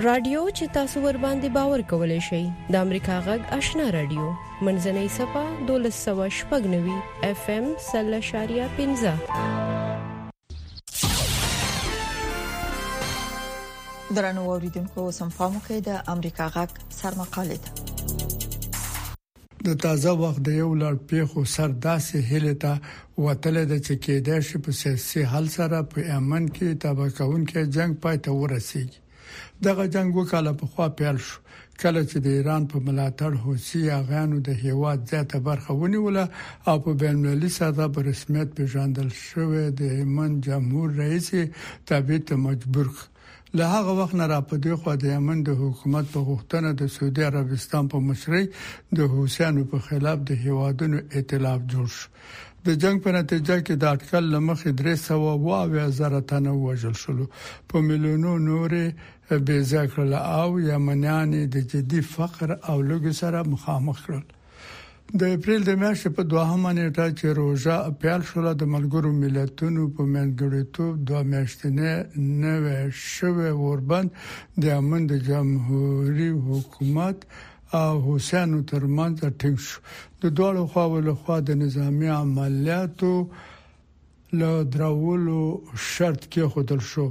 رادیو 0.04 0.40
چې 0.54 0.68
تاسو 0.74 1.02
ور 1.02 1.18
باندې 1.24 1.50
باور 1.58 1.82
کولای 1.90 2.22
شئ 2.24 2.40
د 2.76 2.78
امریکا 2.86 3.18
غږ 3.28 3.42
آشنا 3.58 3.84
رادیو 3.96 4.24
منځنۍ 4.62 5.08
صفه 5.18 5.44
1290 6.40 7.28
اف 7.28 7.44
ام 7.54 7.66
3.15 7.86 9.16
درنو 14.18 14.42
اوریدونکو 14.56 15.02
سم 15.20 15.30
فهمو 15.38 15.62
کې 15.70 15.78
د 15.88 15.90
امریکا 16.16 16.46
غږ 16.58 16.72
سرمقاله 17.00 17.58
ده 17.70 17.70
د 19.70 19.72
تازه 19.88 20.12
وخت 20.24 20.42
د 20.50 20.52
یو 20.60 20.70
لړ 20.82 20.94
پیښو 21.14 21.40
سر 21.56 21.70
داسې 21.88 22.18
هله 22.34 22.54
تا 22.66 22.74
وتل 23.18 23.66
د 23.66 23.74
چې 23.88 23.96
کېده 24.06 24.42
شي 24.52 24.58
په 24.68 24.72
سیاسي 24.84 25.22
حل 25.38 25.48
سره 25.58 25.78
په 25.98 26.08
امن 26.20 26.44
کې 26.60 26.68
تابع 26.88 27.10
کون 27.24 27.42
کې 27.42 27.76
جنگ 27.80 27.92
پای 28.08 28.24
ته 28.30 28.40
ورسیږي 28.44 29.02
دغه 29.66 29.84
جنگ 29.94 30.10
وکاله 30.16 30.52
په 30.60 30.66
خوا 30.72 30.88
پیل 30.98 31.18
شو 31.26 31.38
کله 31.82 32.02
چې 32.10 32.18
د 32.26 32.28
ایران 32.38 32.64
په 32.72 32.78
ملاتړ 32.88 33.32
حوثي 33.44 33.84
اغانو 34.02 34.38
د 34.48 34.50
هیواد 34.66 35.00
ذاته 35.12 35.38
برخه 35.50 35.72
ونیوله 35.82 36.24
او 36.70 36.76
په 36.86 36.92
بینالمللي 37.02 37.50
ساده 37.60 37.86
په 37.96 38.00
رسمیت 38.10 38.50
پیژندل 38.58 39.10
شوې 39.28 39.64
د 39.80 39.82
یمن 40.00 40.32
جمهور 40.48 40.88
رئیس 41.04 41.30
تابعیت 41.90 42.28
مجبور 42.48 42.88
له 43.58 43.66
هغه 43.76 43.92
وخت 44.00 44.16
نه 44.22 44.26
را 44.34 44.40
پدې 44.50 44.74
خو 44.82 44.90
د 44.96 45.04
یمن 45.16 45.38
د 45.44 45.50
حکومت 45.62 46.06
په 46.14 46.20
غوښتنه 46.30 46.70
د 46.80 46.82
سعودي 46.96 47.22
عربستان 47.32 47.84
په 47.94 47.98
مشرۍ 48.10 48.44
د 48.98 49.00
حوثیانو 49.14 49.64
په 49.72 49.78
خلاف 49.88 50.18
د 50.30 50.32
هیوادونو 50.44 50.98
ائتلاف 51.16 51.60
جوړ 51.72 51.88
شو 51.98 52.10
د 52.66 52.68
جنگ 52.82 52.98
په 53.06 53.10
نتیجه 53.20 53.56
کې 53.66 53.74
د 53.78 53.84
اټکل 53.94 54.24
لمخې 54.36 54.70
درې 54.80 54.96
سو 55.08 55.20
واوې 55.48 55.84
زره 56.00 56.20
تنه 56.30 56.52
وژل 56.66 56.96
شول 57.04 57.20
په 57.70 57.76
ملیونو 57.90 58.32
نورې 58.50 58.86
بې 59.46 59.58
ذکر 59.72 60.00
او 60.42 60.50
یمنیان 60.72 61.32
د 61.54 61.56
جدي 61.72 62.02
فقر 62.16 62.48
او 62.70 62.78
لګ 62.90 63.04
سره 63.22 63.40
مخامخ 63.54 63.98
کړل 64.06 64.26
د 65.20 65.22
اپریل 65.36 65.62
د 65.66 65.72
میاشتې 65.82 66.10
په 66.18 66.22
دوهمه 66.32 66.70
نیټه 66.78 67.06
چې 67.20 67.28
روزه 67.42 67.76
پیل 68.02 68.22
شوه 68.32 68.52
د 68.58 68.64
ملګرو 68.74 69.10
ملتونو 69.24 69.82
په 69.96 70.02
منځګړیتوب 70.14 70.92
دوه 71.08 71.22
میاشتنې 71.34 71.92
نوې 72.44 72.80
شوه 73.16 73.48
وربند 73.64 74.10
د 74.62 74.64
امن 74.80 75.02
د 75.12 75.14
جمهوریت 75.30 76.40
حکومت 76.50 77.18
او 77.82 77.90
حسینو 78.08 78.60
ترمنځ 78.72 79.14
ټینګ 79.42 79.58
شو 79.68 79.80
د 80.22 80.24
دوه 80.38 80.68
خواو 80.72 81.00
له 81.08 81.14
خوا 81.22 81.38
د 81.44 81.50
نظامی 81.64 82.10
عملیاتو 82.24 83.14
له 84.40 84.52
درولو 84.74 85.42
شرط 85.92 86.22
کې 86.32 86.44
خدل 86.54 86.80
شو 86.92 87.08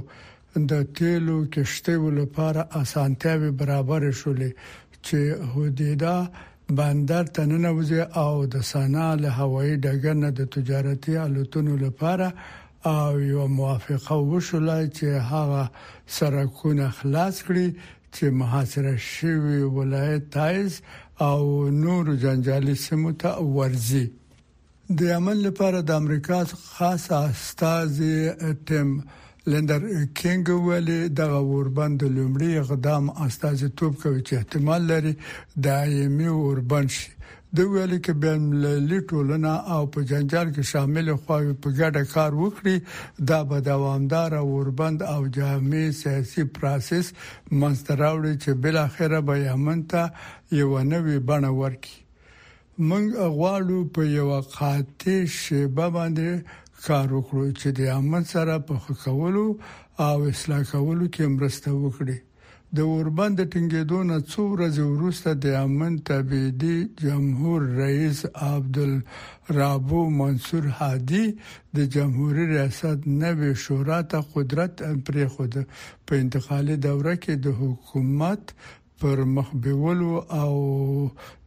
د 0.57 0.83
تیلو 0.97 1.43
کشتیو 1.53 2.09
لپاره 2.09 2.61
اسانتیاوي 2.81 3.49
برابر 3.61 4.03
شولې 4.21 4.51
چې 5.05 5.19
هودیدا 5.55 6.15
بندر 6.77 7.25
ته 7.37 7.41
ننوځي 7.49 8.01
او 8.23 8.31
د 8.53 8.63
سنا 8.71 9.07
له 9.23 9.29
هوایي 9.39 9.73
ډګر 9.83 10.15
نه 10.23 10.29
د 10.37 10.41
تجارتي 10.57 11.13
الوتونو 11.25 11.73
لپاره 11.85 12.27
او 12.97 13.19
یو 13.31 13.43
موافقه 13.59 14.15
وشوله 14.31 14.77
چې 14.97 15.07
هغه 15.33 15.63
سرکونه 16.19 16.85
خلاص 17.01 17.35
کړي 17.47 17.67
چې 18.15 18.25
محاصره 18.43 18.95
شوی 19.13 19.61
ولایت 19.79 20.23
تایز 20.37 20.79
او 21.29 21.41
نور 21.83 22.05
جنجالي 22.23 22.75
سیمو 22.85 23.11
ته 23.25 23.31
ورځي 23.57 24.05
د 24.97 25.13
یمن 25.13 25.37
لپاره 25.49 25.79
د 25.91 26.01
امریکا 26.03 26.39
خاص 26.75 27.03
استاد 27.19 27.91
ټیم 28.71 28.89
لندر 29.51 29.81
کینګ 30.19 30.47
ولې 30.67 30.99
د 31.17 31.35
اوربند 31.39 32.03
لومړی 32.15 32.51
اقدام 32.61 33.09
استازیتوب 33.25 33.93
کوي 34.03 34.21
چې 34.27 34.33
احتمال 34.37 34.81
لري 34.91 35.11
دایمي 35.67 36.29
اوربند 36.37 36.89
شي 36.95 37.11
د 37.59 37.67
ویل 37.73 37.93
کې 38.05 38.13
بین 38.23 38.41
ملي 38.61 38.99
ټولنه 39.11 39.51
او 39.75 39.77
په 39.97 40.07
جنجال 40.13 40.47
کې 40.55 40.63
شامل 40.71 41.13
خواوی 41.23 41.53
په 41.65 41.69
ګډه 41.79 42.03
کار 42.15 42.31
وکړي 42.41 42.75
دا 43.33 43.39
به 43.51 43.59
دوامدار 43.69 44.31
اوربند 44.39 44.99
او 45.13 45.19
جامع 45.37 45.83
سیاسي 46.01 46.43
پروسس 46.57 47.05
منستراوړي 47.59 48.33
چې 48.43 48.51
بل 48.65 48.77
اخره 48.85 49.19
به 49.29 49.35
یمن 49.47 49.85
ته 49.95 50.03
یو 50.61 50.73
نوې 50.91 51.17
بڼه 51.29 51.51
ورکړي 51.61 51.97
منګ 52.89 53.07
غواړو 53.35 53.79
په 53.97 54.01
یو 54.17 54.27
قاتې 54.57 55.15
شیبه 55.39 55.85
باندې 55.97 56.29
کار 56.87 57.07
وکړو 57.17 57.45
چې 57.59 57.69
د 57.79 57.81
عامه 57.95 58.19
سره 58.33 58.55
په 58.67 58.75
خکولو 58.87 59.45
او 60.07 60.17
اصلاح 60.31 60.63
کولو 60.71 61.05
کې 61.15 61.29
مرسته 61.37 61.69
وکړي 61.83 62.17
د 62.77 62.79
اوربند 62.91 63.37
ټینګېدو 63.53 63.99
نه 64.11 64.17
څو 64.31 64.43
ورځې 64.53 64.83
وروسته 64.93 65.29
د 65.45 65.47
امن 65.65 65.93
تبعیدي 66.09 66.77
جمهور 67.03 67.59
رئیس 67.83 68.19
عبدل 68.49 68.91
رابو 69.59 70.01
منصور 70.21 70.65
هادي 70.79 71.25
د 71.77 71.91
جمهور 71.95 72.39
ریاست 72.53 72.99
نوې 73.23 73.51
شورا 73.65 73.99
ته 74.13 74.19
قدرت 74.33 74.73
پرې 75.05 75.25
خود 75.33 75.53
په 76.07 76.13
انتقالي 76.23 76.75
دوره 76.87 77.13
کې 77.23 77.33
د 77.45 77.59
حکومت 77.61 78.43
پر 79.01 79.21
مخ 79.35 79.45
بیولو 79.63 80.11
او 80.41 80.51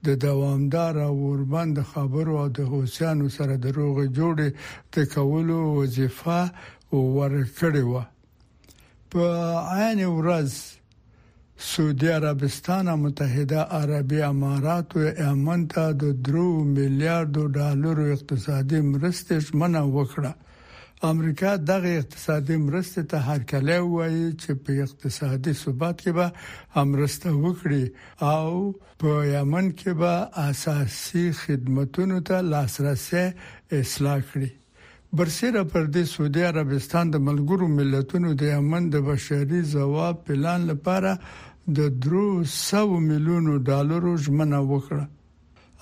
د 0.07 0.17
دوامدار 0.27 0.97
اوربند 1.03 1.77
خبرو 1.93 2.37
او 2.43 2.49
د 2.59 2.69
حوسیانو 2.73 3.27
سره 3.37 3.55
د 3.65 3.77
روغ 3.79 3.97
جوړې 4.19 4.49
تکولو 4.97 5.59
وظیفه 5.79 6.41
ورکړې 7.19 7.85
و 7.91 7.95
په 9.11 9.27
عین 9.77 10.01
ورځ 10.19 10.51
سعودي 11.71 12.09
عربستان 12.19 12.87
متحده 13.05 13.61
عربی 13.81 14.21
امارات 14.33 14.89
او 14.97 15.07
امن 15.33 15.61
ته 15.77 15.85
د 16.03 16.13
3 16.33 16.45
میلیارډ 16.75 17.35
ډالر 17.59 17.97
اقتصادي 18.19 18.81
مرستې 18.93 19.37
منه 19.63 19.83
وکړه 19.97 20.33
امریکا 21.07 21.55
دغه 21.69 21.89
اقتصادي 21.97 22.57
مرسته 22.67 23.03
ته 23.11 23.19
هرکله 23.29 23.79
وایي 23.81 24.29
چې 24.43 24.53
په 24.67 24.73
اقتصادي 24.85 25.53
ثبات 25.63 25.97
کې 26.05 26.11
به 26.17 26.27
امرسته 26.83 27.29
وکړي 27.45 27.85
او 28.33 28.51
په 29.03 29.11
یمن 29.35 29.67
کې 29.79 29.93
به 30.01 30.15
اساسي 30.49 31.25
خدماتو 31.43 32.05
ته 32.31 32.37
لاسرسي 32.55 33.23
اصلاح 33.81 34.19
کړي 34.31 34.51
برسره 35.21 35.63
پر 35.75 35.85
د 35.99 36.09
سعودي 36.15 36.43
عربستان 36.51 37.07
د 37.13 37.17
ملګرو 37.27 37.67
ملتونو 37.79 38.29
د 38.41 38.51
یمن 38.57 38.83
د 38.97 39.05
بشري 39.11 39.61
ځواب 39.75 40.17
پلان 40.27 40.61
لپاره 40.73 41.13
د 41.79 41.95
300 42.09 42.83
میلیونو 43.13 43.53
ډالرو 43.71 44.13
ژمنه 44.27 44.59
وکړه 44.73 45.05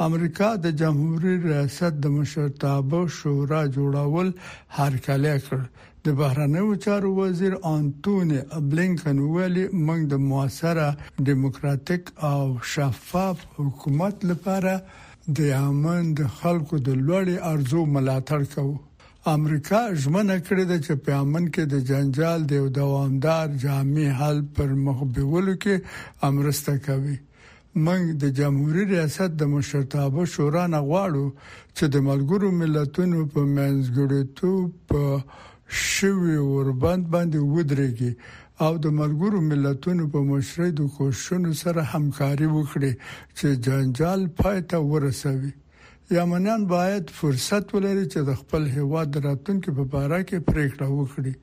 امریکا 0.05 0.49
د 0.65 0.71
جمهوریت 0.81 1.45
ریاست 1.51 2.01
د 2.05 2.13
مشرتابه 2.15 2.99
شورا 3.19 3.59
جوړول 3.77 4.31
هرکلی 4.79 5.31
کړ 5.45 5.63
د 6.09 6.17
بهرنیو 6.19 6.75
چارو 6.85 7.13
وزیر 7.19 7.55
انټونی 7.71 8.43
بلینکن 8.73 9.23
ویلي 9.37 9.63
موږ 9.87 10.01
د 10.11 10.15
موثره 10.25 11.29
دیموکراتیک 11.29 12.11
او 12.31 12.41
شفاف 12.73 13.45
حکومت 13.61 14.27
لپاره 14.31 14.75
د 15.39 15.49
یمن 15.51 16.11
د 16.19 16.31
خلکو 16.41 16.81
د 16.89 16.99
لوړې 17.07 17.37
ارزو 17.53 17.85
ملاتړ 17.95 18.45
کوو 18.57 18.77
امریکا 19.37 19.81
ژمنه 20.03 20.37
کړې 20.43 20.75
ده 20.75 20.79
چې 20.87 21.05
په 21.07 21.23
امن 21.25 21.49
کې 21.55 21.73
د 21.77 21.89
جنجال 21.93 22.45
د 22.53 22.69
دوامدار 22.81 23.57
جامع 23.67 24.07
حل 24.21 24.45
پر 24.61 24.77
مخ 24.85 25.03
بیولو 25.21 25.57
کې 25.67 26.29
امرسته 26.31 26.77
کوي 26.89 27.17
موږ 27.85 28.03
د 28.23 28.31
جمهوریت 28.39 28.89
ریاست 28.95 29.33
د 29.41 29.49
مشرتابه 29.55 30.23
شورا 30.35 30.63
نه 30.75 30.79
غواړو 30.89 31.25
چې 31.77 31.85
د 31.95 32.05
ملګرو 32.09 32.49
ملتونو 32.61 33.19
په 33.33 33.41
منځګړیتوب 33.57 34.71
په 34.89 35.03
شوي 35.95 36.37
وربند 36.45 37.05
باندې 37.15 37.39
ودرېږي 37.55 38.13
او 38.65 38.73
د 38.87 38.97
ملګرو 39.01 39.39
ملتونو 39.51 40.07
په 40.15 40.21
مشرۍ 40.31 40.71
د 40.79 40.83
کوششونو 40.99 41.51
سره 41.63 41.83
همکاري 41.95 42.49
وکړي 42.53 42.93
چې 43.39 43.49
جنجال 43.67 44.21
پای 44.39 44.59
ته 44.71 44.77
ورسوي 44.93 45.53
یمنان 46.19 46.65
باید 46.77 47.13
فرصت 47.23 47.65
ولري 47.77 48.07
چې 48.13 48.21
د 48.31 48.41
خپل 48.41 48.63
هیواد 48.79 49.11
راتلونکو 49.29 49.71
په 49.77 49.97
اړه 50.05 50.19
کې 50.29 50.39
پریکړه 50.51 50.87
وکړي 51.01 51.35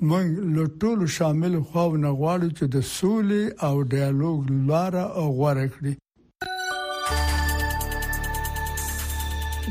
موږ 0.00 0.26
له 0.54 0.62
ټولو 0.82 1.06
شامل 1.12 1.54
خواو 1.68 1.94
نه 2.00 2.08
غواړو 2.18 2.48
چې 2.58 2.64
د 2.74 2.82
سولې 2.98 3.42
او 3.68 3.74
ډیالوګ 3.92 4.40
لار 4.70 4.94
غوړه 5.36 5.66
کړی 5.76 5.92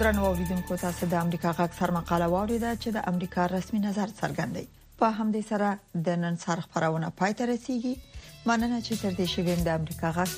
درنو 0.04 0.32
ویدونکو 0.40 0.76
تاسو 0.86 1.04
د 1.12 1.14
امریکا 1.26 1.50
غږ 1.58 1.72
سر 1.80 1.90
مقاله 1.98 2.26
واوریده 2.28 2.76
چې 2.84 2.90
د 2.98 3.00
امریکا 3.12 3.42
رسمي 3.52 3.80
نظر 3.86 4.10
څرګندوي 4.22 4.66
په 5.02 5.06
همدې 5.20 5.42
سره 5.52 5.70
د 6.08 6.10
نن 6.24 6.36
سر 6.46 6.58
خبرونه 6.66 7.10
پاتې 7.20 7.44
رسیږي 7.52 7.96
مننه 8.48 8.78
چې 8.86 8.94
تر 9.04 9.12
دې 9.20 9.28
شوین 9.36 9.60
د 9.70 9.72
امریکا 9.82 10.08
غږ 10.18 10.32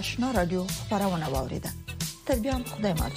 آشنا 0.00 0.28
رادیو 0.40 0.62
خبرونه 0.78 1.26
واوریده 1.36 1.70
تر 2.26 2.36
بیا 2.48 2.54
خدای 2.74 2.94
ماچ 3.04 3.16